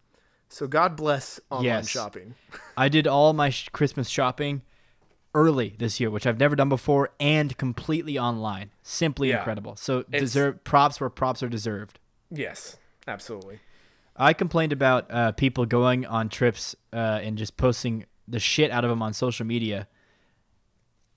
[0.49, 1.89] So God bless online Yes.
[1.89, 2.35] shopping.
[2.77, 4.61] I did all my sh- Christmas shopping
[5.35, 8.71] early this year, which I've never done before, and completely online.
[8.81, 9.39] Simply Yeah.
[9.39, 9.75] incredible.
[9.75, 11.99] So It's- deserve props where props are deserved.
[12.31, 12.77] Yes,
[13.08, 13.60] absolutely.
[14.16, 18.84] I complained about uh, people going on trips uh, and just posting the shit out
[18.84, 19.88] of them on social media.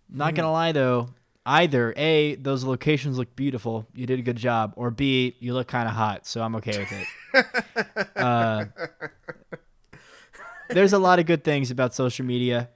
[0.08, 1.10] Not gonna lie though,
[1.46, 5.68] either a those locations look beautiful, you did a good job, or b you look
[5.68, 8.06] kind of hot, so I'm okay with it.
[8.16, 8.64] uh,
[10.68, 12.68] there's a lot of good things about social media,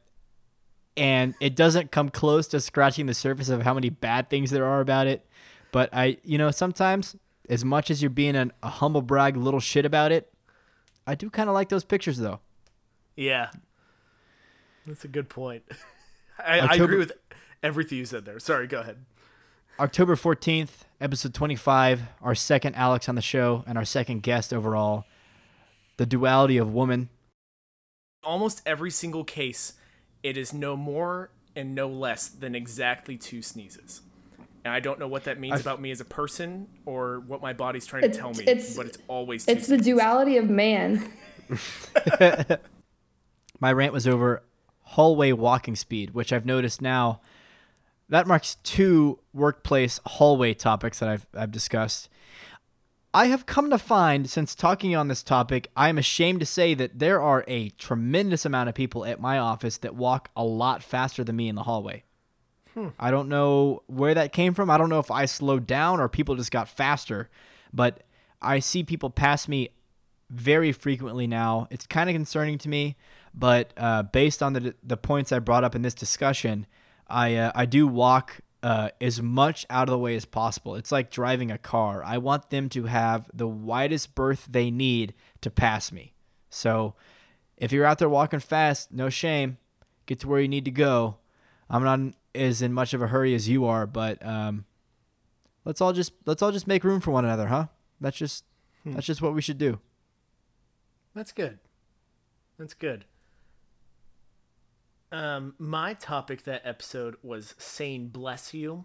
[0.96, 4.64] and it doesn't come close to scratching the surface of how many bad things there
[4.64, 5.26] are about it.
[5.72, 7.16] But I, you know, sometimes
[7.48, 10.32] as much as you're being an, a humble brag little shit about it,
[11.06, 12.40] I do kind of like those pictures though.
[13.16, 13.50] Yeah,
[14.86, 15.64] that's a good point.
[16.38, 17.12] I, I agree with
[17.62, 18.38] everything you said there.
[18.40, 19.04] Sorry, go ahead.
[19.78, 25.04] October 14th, episode 25, our second Alex on the show and our second guest overall.
[25.96, 27.08] The duality of woman.
[28.24, 29.74] almost every single case,
[30.22, 34.00] it is no more and no less than exactly two sneezes.
[34.64, 37.42] And I don't know what that means I've- about me as a person or what
[37.42, 40.48] my body's trying to tell me, it's- but it's always two It's the duality of
[40.48, 41.12] man.
[43.60, 44.42] My rant was over
[44.80, 47.20] hallway walking speed, which I've noticed now
[48.08, 52.08] that marks two workplace hallway topics that I've, I've discussed.
[53.12, 56.74] I have come to find since talking on this topic, I am ashamed to say
[56.74, 60.82] that there are a tremendous amount of people at my office that walk a lot
[60.82, 62.02] faster than me in the hallway.
[62.98, 64.70] I don't know where that came from.
[64.70, 67.30] I don't know if I slowed down or people just got faster,
[67.72, 68.02] but
[68.42, 69.70] I see people pass me
[70.30, 71.68] very frequently now.
[71.70, 72.96] It's kind of concerning to me,
[73.34, 76.66] but uh, based on the the points I brought up in this discussion,
[77.08, 80.74] I uh, I do walk uh, as much out of the way as possible.
[80.74, 82.02] It's like driving a car.
[82.02, 86.14] I want them to have the widest berth they need to pass me.
[86.48, 86.94] So
[87.56, 89.58] if you're out there walking fast, no shame.
[90.06, 91.18] Get to where you need to go.
[91.68, 94.64] I'm not as in much of a hurry as you are, but um,
[95.64, 97.66] let's all just let's all just make room for one another, huh?
[98.00, 98.44] That's just
[98.84, 99.80] that's just what we should do.
[101.14, 101.58] That's good.
[102.58, 103.04] That's good.
[105.12, 108.84] Um, my topic that episode was saying bless you.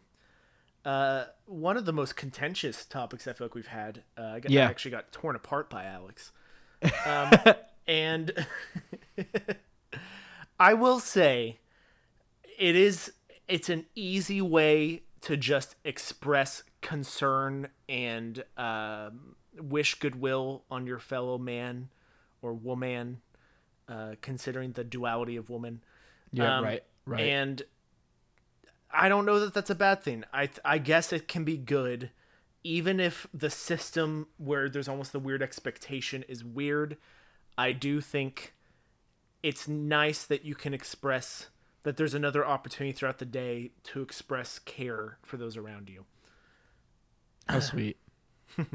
[0.85, 4.03] Uh, one of the most contentious topics I feel like we've had.
[4.17, 4.67] Uh, I, got, Yeah.
[4.67, 6.31] I actually got torn apart by Alex.
[7.05, 7.31] Um,
[7.87, 8.47] and
[10.59, 11.59] I will say
[12.57, 13.11] it is
[13.49, 21.37] it's an easy way to just express concern and um, wish goodwill on your fellow
[21.37, 21.89] man
[22.41, 23.21] or woman,
[23.89, 25.81] uh, considering the duality of woman.
[26.31, 27.21] Yeah, Um, right, right.
[27.21, 27.61] And
[28.91, 30.23] I don't know that that's a bad thing.
[30.31, 32.11] I I guess it can be good,
[32.63, 36.97] even if the system where there's almost the weird expectation is weird.
[37.57, 38.53] I do think
[39.43, 41.49] it's nice that you can express
[41.83, 46.05] that there's another opportunity throughout the day to express care for those around you.
[47.47, 47.97] How sweet.
[48.57, 48.65] All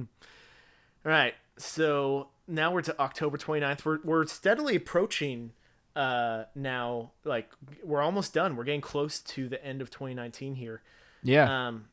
[1.05, 1.35] right.
[1.59, 3.85] So now we're to October 29th.
[3.85, 5.53] We're, we're steadily approaching
[5.95, 7.13] uh, now.
[7.25, 7.53] Like
[7.83, 8.57] we're almost done.
[8.57, 10.83] We're getting close to the end of 2019 here.
[11.23, 11.69] Yeah.
[11.69, 11.87] Um,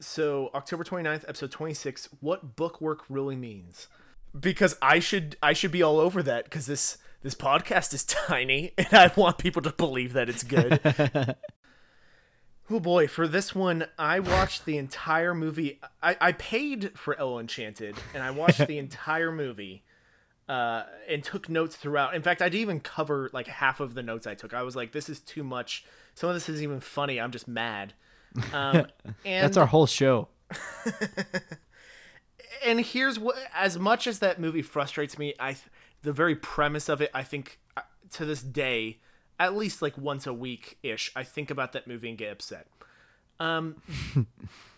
[0.00, 3.88] so October 29th, episode 26, what bookwork really means.
[4.38, 8.72] Because I should I should be all over that because this this podcast is tiny
[8.78, 10.80] and I want people to believe that it's good.
[12.70, 15.80] oh boy, for this one, I watched the entire movie.
[16.02, 19.84] I, I paid for Ella Enchanted and I watched the entire movie
[20.48, 22.14] uh, and took notes throughout.
[22.14, 24.54] In fact, I didn't even cover like half of the notes I took.
[24.54, 25.84] I was like, this is too much.
[26.14, 27.20] Some of this isn't even funny.
[27.20, 27.92] I'm just mad.
[28.52, 28.86] Um,
[29.24, 30.28] and That's our whole show.
[32.64, 35.64] and here's what as much as that movie frustrates me i th-
[36.02, 38.98] the very premise of it i think uh, to this day
[39.38, 42.66] at least like once a week ish i think about that movie and get upset.
[43.40, 43.76] Um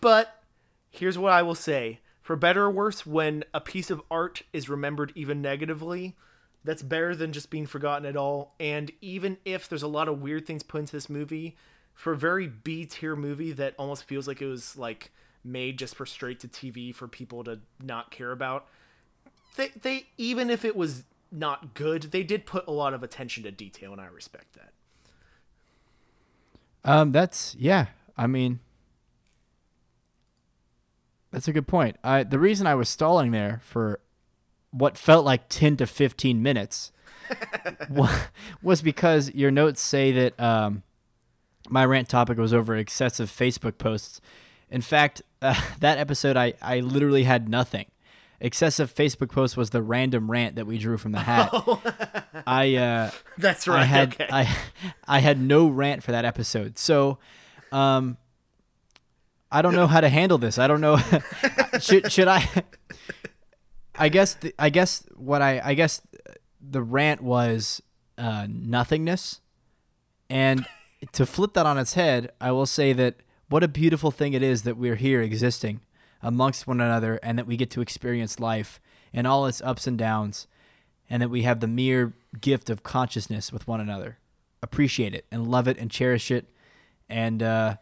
[0.01, 0.43] but
[0.89, 1.99] here's what i will say.
[2.21, 6.15] For better or worse when a piece of art is remembered even negatively
[6.63, 8.53] that's better than just being forgotten at all.
[8.59, 11.57] And even if there's a lot of weird things put into this movie
[11.95, 15.11] for a very b tier movie that almost feels like it was like
[15.43, 18.67] made just for straight to tv for people to not care about
[19.57, 23.43] they, they even if it was not good they did put a lot of attention
[23.43, 24.71] to detail and i respect that
[26.83, 27.85] Um, that's yeah.
[28.17, 28.59] I mean,
[31.31, 31.97] that's a good point.
[32.03, 33.99] I the reason I was stalling there for
[34.71, 36.91] what felt like ten to fifteen minutes
[38.61, 40.83] was because your notes say that um,
[41.69, 44.19] my rant topic was over excessive Facebook posts.
[44.69, 47.85] In fact, uh, that episode I I literally had nothing.
[48.43, 51.53] Excessive Facebook post was the random rant that we drew from the hat.
[52.47, 54.57] I uh, that's I right had okay I
[55.07, 56.79] I had no rant for that episode.
[56.79, 57.19] So
[57.71, 58.17] um
[59.51, 60.57] I don't know how to handle this.
[60.57, 60.97] I don't know
[61.79, 62.49] should should I
[63.95, 66.01] I guess the, I guess what I I guess
[66.59, 67.79] the rant was
[68.17, 69.39] uh nothingness.
[70.31, 70.65] And
[71.11, 73.17] to flip that on its head, I will say that
[73.49, 75.81] what a beautiful thing it is that we're here existing
[76.21, 78.79] amongst one another and that we get to experience life
[79.13, 80.47] and all its ups and downs
[81.09, 84.17] and that we have the mere gift of consciousness with one another.
[84.63, 86.47] Appreciate it and love it and cherish it
[87.09, 87.75] and uh,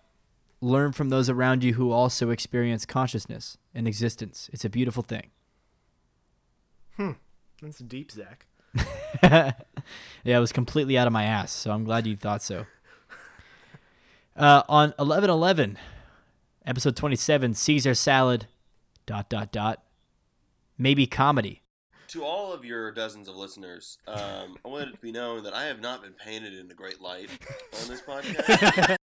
[0.62, 4.50] learn from those around you who also experience consciousness and existence.
[4.52, 5.30] It's a beautiful thing.
[6.96, 7.12] Hmm.
[7.62, 8.46] That's deep zach
[9.24, 9.54] yeah,
[10.24, 12.66] it was completely out of my ass, so I'm glad you thought so.
[14.38, 15.78] Uh, on 1111,
[16.70, 18.46] episode 27, Caesar salad,
[19.08, 19.84] dot, dot, dot,
[20.78, 21.64] maybe comedy.
[22.10, 25.54] To all of your dozens of listeners, um, I wanted it to be known that
[25.56, 27.30] I have not been painted in a great light
[27.82, 28.96] on this podcast.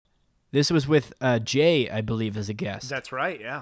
[0.52, 2.90] This was with uh, Jay, I believe, as a guest.
[2.90, 3.62] that's right yeah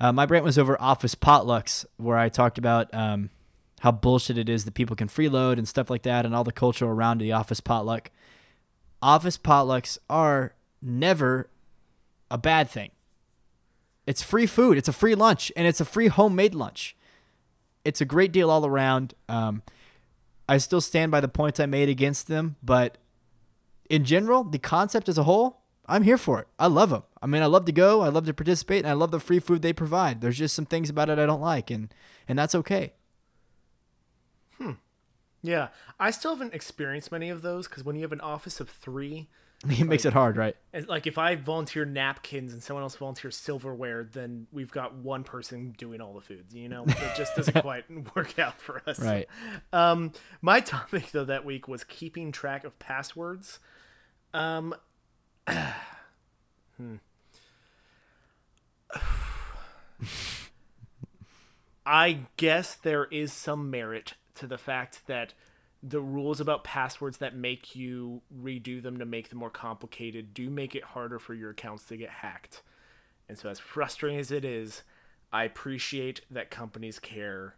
[0.00, 3.28] Uh, my rant was over office potlucks, where I talked about um,
[3.80, 6.50] how bullshit it is that people can freeload and stuff like that, and all the
[6.50, 8.10] culture around the office potluck.
[9.02, 11.50] Office potlucks are never
[12.30, 12.90] a bad thing.
[14.06, 14.76] It's free food.
[14.76, 16.96] It's a free lunch, and it's a free homemade lunch.
[17.84, 19.14] It's a great deal all around.
[19.28, 19.62] Um,
[20.48, 22.98] I still stand by the points I made against them, but
[23.88, 26.48] in general, the concept as a whole, I'm here for it.
[26.58, 27.02] I love them.
[27.22, 28.02] I mean, I love to go.
[28.02, 30.20] I love to participate, and I love the free food they provide.
[30.20, 31.92] There's just some things about it I don't like, and
[32.28, 32.92] and that's okay.
[34.58, 34.72] Hmm.
[35.42, 38.70] yeah i still haven't experienced many of those because when you have an office of
[38.70, 39.28] three
[39.70, 40.56] It makes it hard, right?
[40.88, 45.72] like if i volunteer napkins and someone else volunteers silverware then we've got one person
[45.78, 47.84] doing all the foods you know it just doesn't quite
[48.16, 49.28] work out for us Right.
[49.72, 50.12] Um,
[50.42, 53.60] my topic though that week was keeping track of passwords.
[54.32, 54.74] Um,
[55.48, 56.96] hmm.
[61.86, 65.34] I guess there is some merit to the fact that
[65.86, 70.48] the rules about passwords that make you redo them to make them more complicated do
[70.48, 72.62] make it harder for your accounts to get hacked.
[73.28, 74.82] And so, as frustrating as it is,
[75.32, 77.56] I appreciate that companies care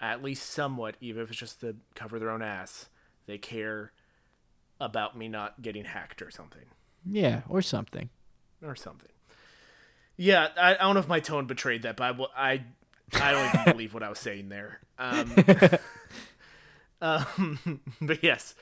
[0.00, 2.88] at least somewhat, even if it's just to cover their own ass.
[3.26, 3.92] They care
[4.80, 6.64] about me not getting hacked or something.
[7.04, 8.08] Yeah, or something.
[8.62, 9.10] Or something.
[10.16, 12.64] Yeah, I, I don't know if my tone betrayed that, but I, I,
[13.14, 14.80] I don't even believe what I was saying there.
[14.98, 15.32] Um,
[17.00, 18.54] um, but yes.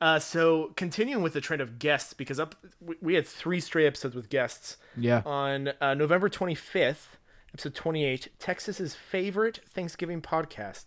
[0.00, 3.86] Uh, so continuing with the trend of guests, because up we, we had three straight
[3.86, 5.22] episodes with guests Yeah.
[5.24, 7.06] on uh, November 25th,
[7.54, 10.86] episode 28, Texas's favorite Thanksgiving podcast.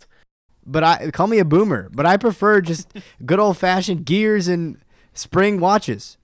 [0.66, 2.92] But I call me a boomer, but I prefer just
[3.26, 4.80] good old fashioned gears and
[5.14, 6.18] spring watches.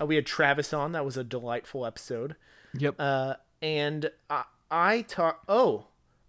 [0.00, 0.92] Uh, we had Travis on.
[0.92, 2.34] That was a delightful episode.
[2.76, 2.96] Yep.
[2.98, 5.44] Uh, and I, I talk.
[5.48, 5.86] Oh,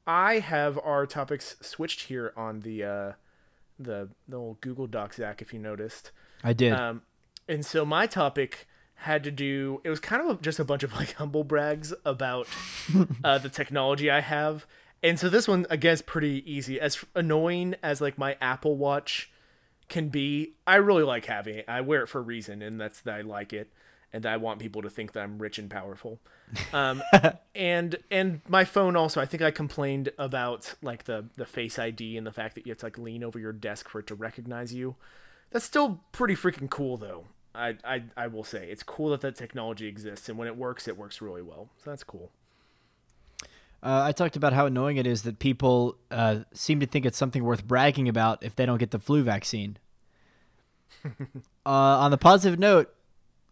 [0.08, 3.12] I have our topics switched here on the uh,
[3.80, 6.12] the the old Google Doc, Zach, if you noticed.
[6.44, 6.74] I did.
[6.74, 7.02] Um,
[7.48, 9.82] and so my topic had to do.
[9.84, 12.48] It was kind of just a bunch of like humble brags about
[13.24, 14.66] uh, the technology I have.
[15.04, 16.80] And so this one again is pretty easy.
[16.80, 19.32] As annoying as like my Apple Watch
[19.88, 21.66] can be, I really like having it.
[21.68, 23.72] I wear it for a reason, and that's that I like it,
[24.16, 26.20] and I want people to think that I'm rich and powerful.
[26.74, 27.02] Um,
[27.56, 29.20] and and my phone also.
[29.20, 32.72] I think I complained about like the the Face ID and the fact that you
[32.72, 34.96] have to like lean over your desk for it to recognize you.
[35.50, 37.26] That's still pretty freaking cool, though.
[37.56, 40.88] I, I, I will say it's cool that that technology exists, and when it works,
[40.88, 41.70] it works really well.
[41.84, 42.32] So that's cool.
[43.82, 47.18] Uh, I talked about how annoying it is that people uh, seem to think it's
[47.18, 49.78] something worth bragging about if they don't get the flu vaccine.
[51.06, 51.10] uh,
[51.66, 52.95] on the positive note,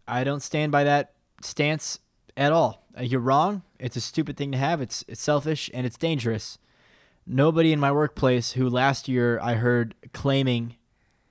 [0.07, 1.99] I don't stand by that stance
[2.35, 2.85] at all.
[2.97, 3.63] Uh, you're wrong.
[3.79, 4.81] It's a stupid thing to have.
[4.81, 6.57] It's it's selfish and it's dangerous.
[7.25, 10.75] Nobody in my workplace who last year I heard claiming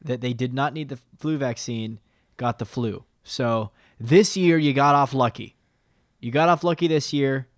[0.02, 2.00] that they did not need the flu vaccine
[2.36, 3.04] got the flu.
[3.22, 3.70] So
[4.00, 5.56] this year you got off lucky.
[6.18, 7.48] You got off lucky this year,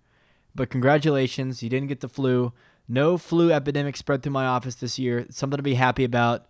[0.53, 2.51] but congratulations, you didn't get the flu.
[2.87, 5.25] No flu epidemic spread through my office this year.
[5.29, 6.45] Something to be happy about.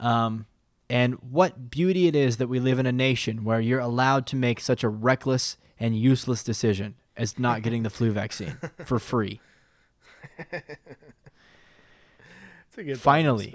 [0.00, 0.46] Um,
[0.88, 4.36] and what beauty it is that we live in a nation where you're allowed to
[4.36, 9.40] make such a reckless and useless decision as not getting the flu vaccine for free.
[12.78, 13.54] A good Finally.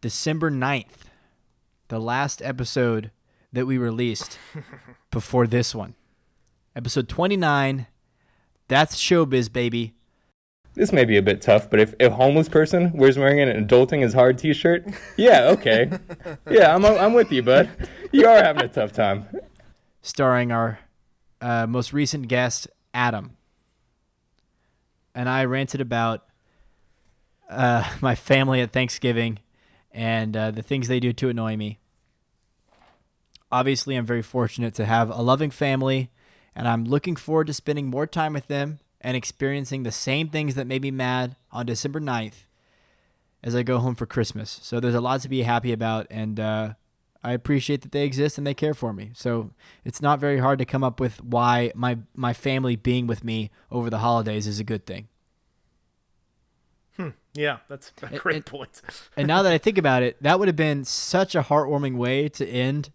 [0.00, 1.06] December 9th,
[1.86, 3.12] the last episode
[3.52, 4.36] that we released
[5.12, 5.94] before this one.
[6.74, 7.86] Episode 29.
[8.66, 9.94] That's showbiz, baby.
[10.78, 14.04] This may be a bit tough, but if a homeless person wears wearing an adulting
[14.04, 14.86] is hard T-shirt,
[15.16, 15.90] yeah, okay,
[16.48, 17.68] yeah, I'm I'm with you, bud.
[18.12, 19.26] You are having a tough time.
[20.02, 20.78] starring our
[21.40, 23.36] uh, most recent guest, Adam.
[25.16, 26.24] And I ranted about
[27.50, 29.40] uh, my family at Thanksgiving
[29.90, 31.80] and uh, the things they do to annoy me.
[33.50, 36.12] Obviously, I'm very fortunate to have a loving family,
[36.54, 40.54] and I'm looking forward to spending more time with them and experiencing the same things
[40.54, 42.46] that made me mad on December 9th
[43.42, 44.58] as I go home for Christmas.
[44.62, 46.74] So there's a lot to be happy about, and uh,
[47.22, 49.10] I appreciate that they exist and they care for me.
[49.14, 49.50] So
[49.84, 53.50] it's not very hard to come up with why my my family being with me
[53.70, 55.08] over the holidays is a good thing.
[57.34, 58.82] Yeah, that's a great it- point.
[59.16, 62.28] And now that I think about it, that would have been such a heartwarming way
[62.30, 62.90] to end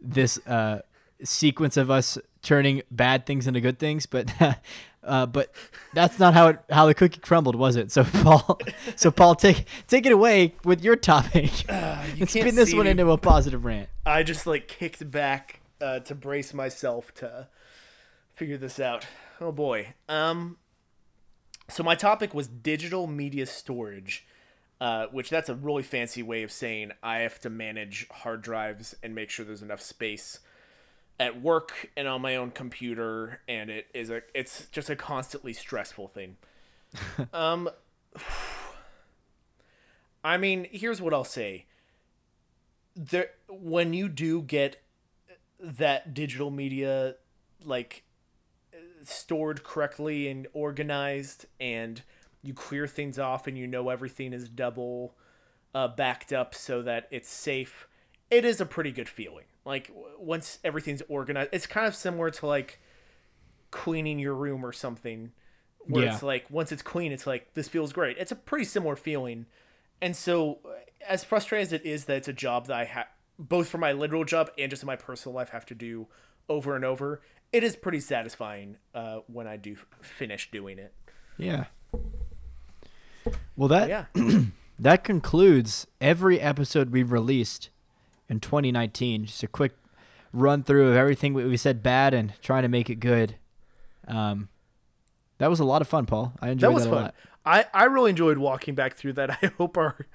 [0.00, 0.80] this uh,
[1.22, 4.06] sequence of us turning bad things into good things.
[4.06, 4.32] But
[5.04, 5.52] uh, but
[5.92, 7.92] that's not how it how the cookie crumbled, was it?
[7.92, 8.58] So Paul,
[8.96, 12.90] so Paul, take take it away with your topic and can't spin this one me.
[12.90, 13.88] into a positive rant.
[14.06, 17.48] I just like kicked back uh, to brace myself to
[18.32, 19.06] figure this out.
[19.40, 19.94] Oh boy.
[20.08, 20.58] Um.
[21.68, 24.26] So my topic was digital media storage,
[24.80, 28.94] uh, which that's a really fancy way of saying I have to manage hard drives
[29.02, 30.40] and make sure there's enough space
[31.18, 35.52] at work and on my own computer, and it is a it's just a constantly
[35.52, 36.36] stressful thing.
[37.32, 37.68] um.
[40.26, 41.66] I mean, here's what I'll say
[42.96, 44.80] there when you do get
[45.60, 47.16] that digital media
[47.64, 48.04] like
[49.02, 52.02] stored correctly and organized and
[52.42, 55.14] you clear things off and you know everything is double
[55.74, 57.86] uh, backed up so that it's safe
[58.30, 62.30] it is a pretty good feeling like w- once everything's organized it's kind of similar
[62.30, 62.80] to like
[63.70, 65.32] cleaning your room or something
[65.86, 66.14] where Yeah.
[66.14, 69.46] it's like once it's clean it's like this feels great it's a pretty similar feeling
[70.02, 70.58] and so,
[71.08, 73.06] as frustrating as it is that it's a job that I have,
[73.38, 76.08] both for my literal job and just in my personal life, have to do
[76.48, 77.22] over and over,
[77.52, 80.92] it is pretty satisfying uh, when I do finish doing it.
[81.38, 81.66] Yeah.
[83.56, 84.04] Well, that Yeah.
[84.78, 87.70] that concludes every episode we've released
[88.34, 89.26] in 2019.
[89.26, 89.72] Just a quick
[90.32, 93.36] run through of everything we said bad and trying to make it good.
[94.06, 94.48] Um,
[95.38, 96.32] that was a lot of fun, Paul.
[96.40, 97.02] I enjoyed that was a fun.
[97.02, 97.14] lot.
[97.46, 99.30] I, I really enjoyed walking back through that.
[99.42, 100.06] I hope our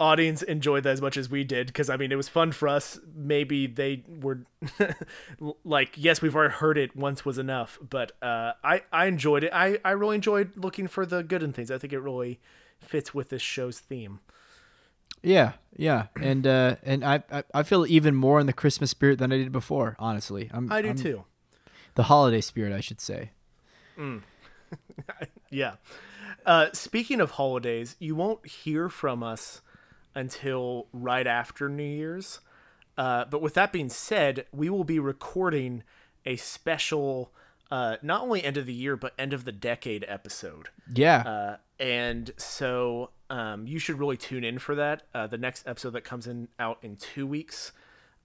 [0.00, 2.66] audience enjoyed that as much as we did because I mean it was fun for
[2.68, 2.98] us.
[3.14, 4.40] Maybe they were
[5.64, 9.52] like, yes, we've already heard it once was enough, but uh, I I enjoyed it.
[9.52, 11.70] I I really enjoyed looking for the good in things.
[11.70, 12.40] I think it really
[12.80, 14.20] fits with this show's theme.
[15.22, 19.18] Yeah, yeah, and uh, and I, I I feel even more in the Christmas spirit
[19.18, 19.96] than I did before.
[19.98, 21.24] Honestly, I'm, I do I'm- too.
[21.94, 23.30] The holiday spirit, I should say.
[25.50, 25.74] Yeah.
[26.46, 29.60] Uh, speaking of holidays, you won't hear from us
[30.14, 32.40] until right after New Year's.
[32.96, 35.82] Uh, but with that being said, we will be recording
[36.24, 37.32] a special
[37.70, 40.68] uh, not only end of the year but end of the decade episode.
[40.94, 41.18] Yeah.
[41.18, 45.04] Uh, and so um, you should really tune in for that.
[45.14, 47.72] Uh, the next episode that comes in out in two weeks.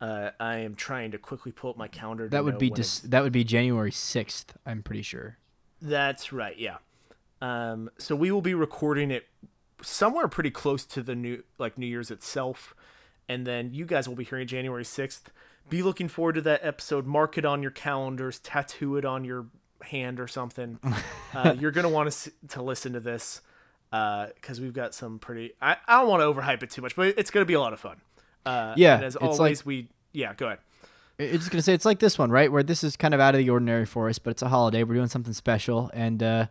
[0.02, 2.28] Uh, I am trying to quickly pull up my calendar.
[2.28, 5.38] That would be dis- that would be January 6th, I'm pretty sure.
[5.82, 6.60] That's right.
[6.60, 6.78] Yeah.
[7.42, 9.28] Um, so we will be recording it
[9.82, 12.76] somewhere pretty close to the new like New Year's itself,
[13.30, 15.32] and then you guys will be hearing January sixth.
[15.70, 17.06] Be looking forward to that episode.
[17.06, 18.40] Mark it on your calendars.
[18.40, 19.48] Tattoo it on your
[19.84, 20.80] hand or something.
[21.34, 23.42] uh, you're gonna want to to listen to this
[23.92, 25.54] because we've got some pretty.
[25.62, 27.74] I, I don't want to overhype it too much, but it's gonna be a lot
[27.74, 27.98] of fun.
[28.46, 30.34] Uh, Yeah, And as it's like- always, we yeah.
[30.36, 30.60] Go ahead.
[31.20, 32.52] I- I'm just gonna say it's like this one, right?
[32.52, 34.84] Where this is kind of out of the ordinary for us, but it's a holiday.
[34.84, 36.48] We're doing something special, and uh,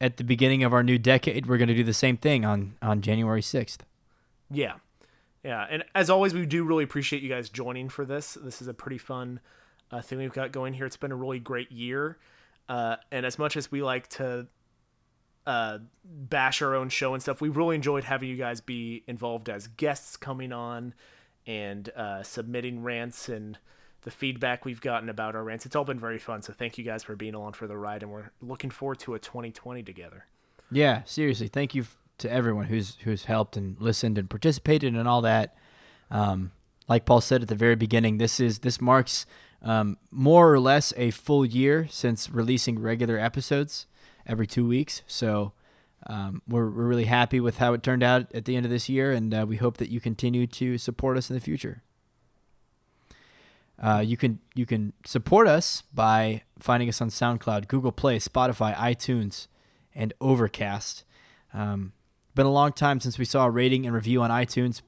[0.00, 3.02] at the beginning of our new decade, we're gonna do the same thing on on
[3.02, 3.78] January 6th.
[4.50, 4.74] Yeah.
[5.44, 5.66] Yeah.
[5.70, 8.34] And as always, we do really appreciate you guys joining for this.
[8.42, 9.40] This is a pretty fun
[9.90, 10.86] uh, thing we've got going here.
[10.86, 12.18] It's been a really great year.
[12.68, 14.46] Uh, and as much as we like to
[15.46, 19.48] uh, bash our own show and stuff, we really enjoyed having you guys be involved
[19.48, 20.94] as guests coming on
[21.46, 23.58] and uh, submitting rants and
[24.02, 25.66] the feedback we've gotten about our rants.
[25.66, 26.42] It's all been very fun.
[26.42, 28.02] So thank you guys for being along for the ride.
[28.02, 30.26] And we're looking forward to a 2020 together.
[30.70, 31.84] Yeah, seriously, thank you
[32.18, 35.56] to everyone who's who's helped and listened and participated and all that.
[36.10, 36.52] Um,
[36.88, 39.26] like Paul said at the very beginning, this is this marks
[39.62, 43.86] um, more or less a full year since releasing regular episodes
[44.26, 45.02] every two weeks.
[45.06, 45.52] So
[46.06, 48.88] um, we're we're really happy with how it turned out at the end of this
[48.88, 51.82] year, and uh, we hope that you continue to support us in the future.
[53.78, 58.74] Uh, you can you can support us by finding us on SoundCloud, Google Play, Spotify,
[58.76, 59.46] iTunes,
[59.94, 61.04] and Overcast.
[61.52, 61.92] Um,
[62.34, 64.82] been a long time since we saw a rating and review on iTunes.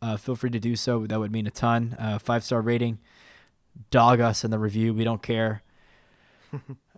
[0.00, 1.06] Uh, feel free to do so.
[1.06, 1.96] That would mean a ton.
[1.98, 2.98] Uh, five star rating.
[3.90, 4.92] Dog us in the review.
[4.92, 5.62] We don't care.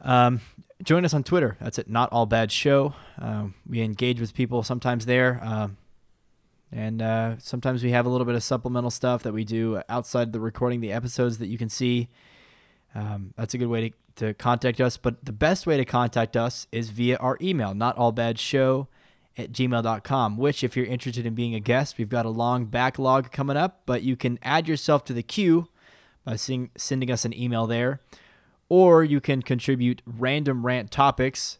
[0.03, 0.41] Um,
[0.83, 1.57] join us on Twitter.
[1.61, 2.95] That's at Not All Bad Show.
[3.19, 5.41] Um, we engage with people sometimes there.
[5.43, 5.77] Um,
[6.73, 10.33] and uh, sometimes we have a little bit of supplemental stuff that we do outside
[10.33, 12.09] the recording the episodes that you can see.
[12.95, 13.97] Um, that's a good way to,
[14.27, 14.97] to contact us.
[14.97, 18.89] But the best way to contact us is via our email, not all bad show
[19.37, 23.33] at gmail.com, which, if you're interested in being a guest, we've got a long backlog
[23.33, 25.69] coming up, but you can add yourself to the queue
[26.25, 28.01] by sing, sending us an email there.
[28.71, 31.59] Or you can contribute random rant topics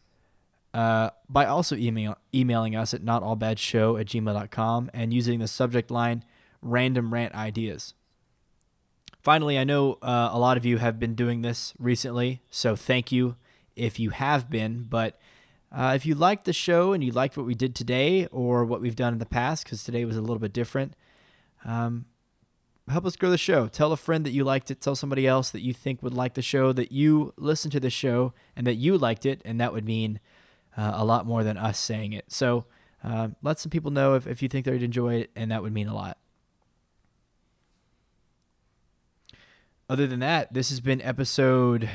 [0.73, 6.25] uh, by also email, emailing us at notallbadshow at gmail.com and using the subject line
[6.63, 7.95] random rant ideas.
[9.23, 13.13] Finally, I know uh, a lot of you have been doing this recently, so thank
[13.13, 13.37] you
[13.77, 14.87] if you have been.
[14.89, 15.19] But
[15.73, 18.81] uh, if you liked the show and you liked what we did today or what
[18.81, 20.95] we've done in the past, because today was a little bit different,
[21.65, 22.07] um,
[22.91, 23.69] help us grow the show.
[23.69, 24.81] Tell a friend that you liked it.
[24.81, 27.91] Tell somebody else that you think would like the show, that you listened to the
[27.91, 30.21] show and that you liked it, and that would mean
[30.77, 32.27] uh, a lot more than us saying it.
[32.29, 32.67] So
[33.03, 35.73] uh, let some people know if, if you think they'd enjoy it, and that would
[35.73, 36.19] mean a lot.
[39.89, 41.91] Other than that, this has been episode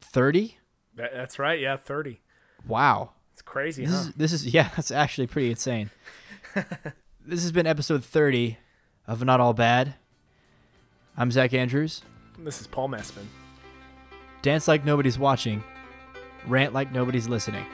[0.00, 0.58] 30.
[0.94, 1.58] That's right.
[1.58, 1.76] Yeah.
[1.76, 2.20] 30.
[2.66, 3.10] Wow.
[3.32, 4.00] It's crazy, This huh?
[4.00, 5.90] is this is yeah, that's actually pretty insane.
[7.24, 8.58] this has been episode 30
[9.06, 9.94] of Not All Bad.
[11.16, 12.02] I'm Zach Andrews.
[12.38, 13.26] This is Paul Messman.
[14.42, 15.62] Dance like nobody's watching.
[16.46, 17.66] Rant like nobody's listening.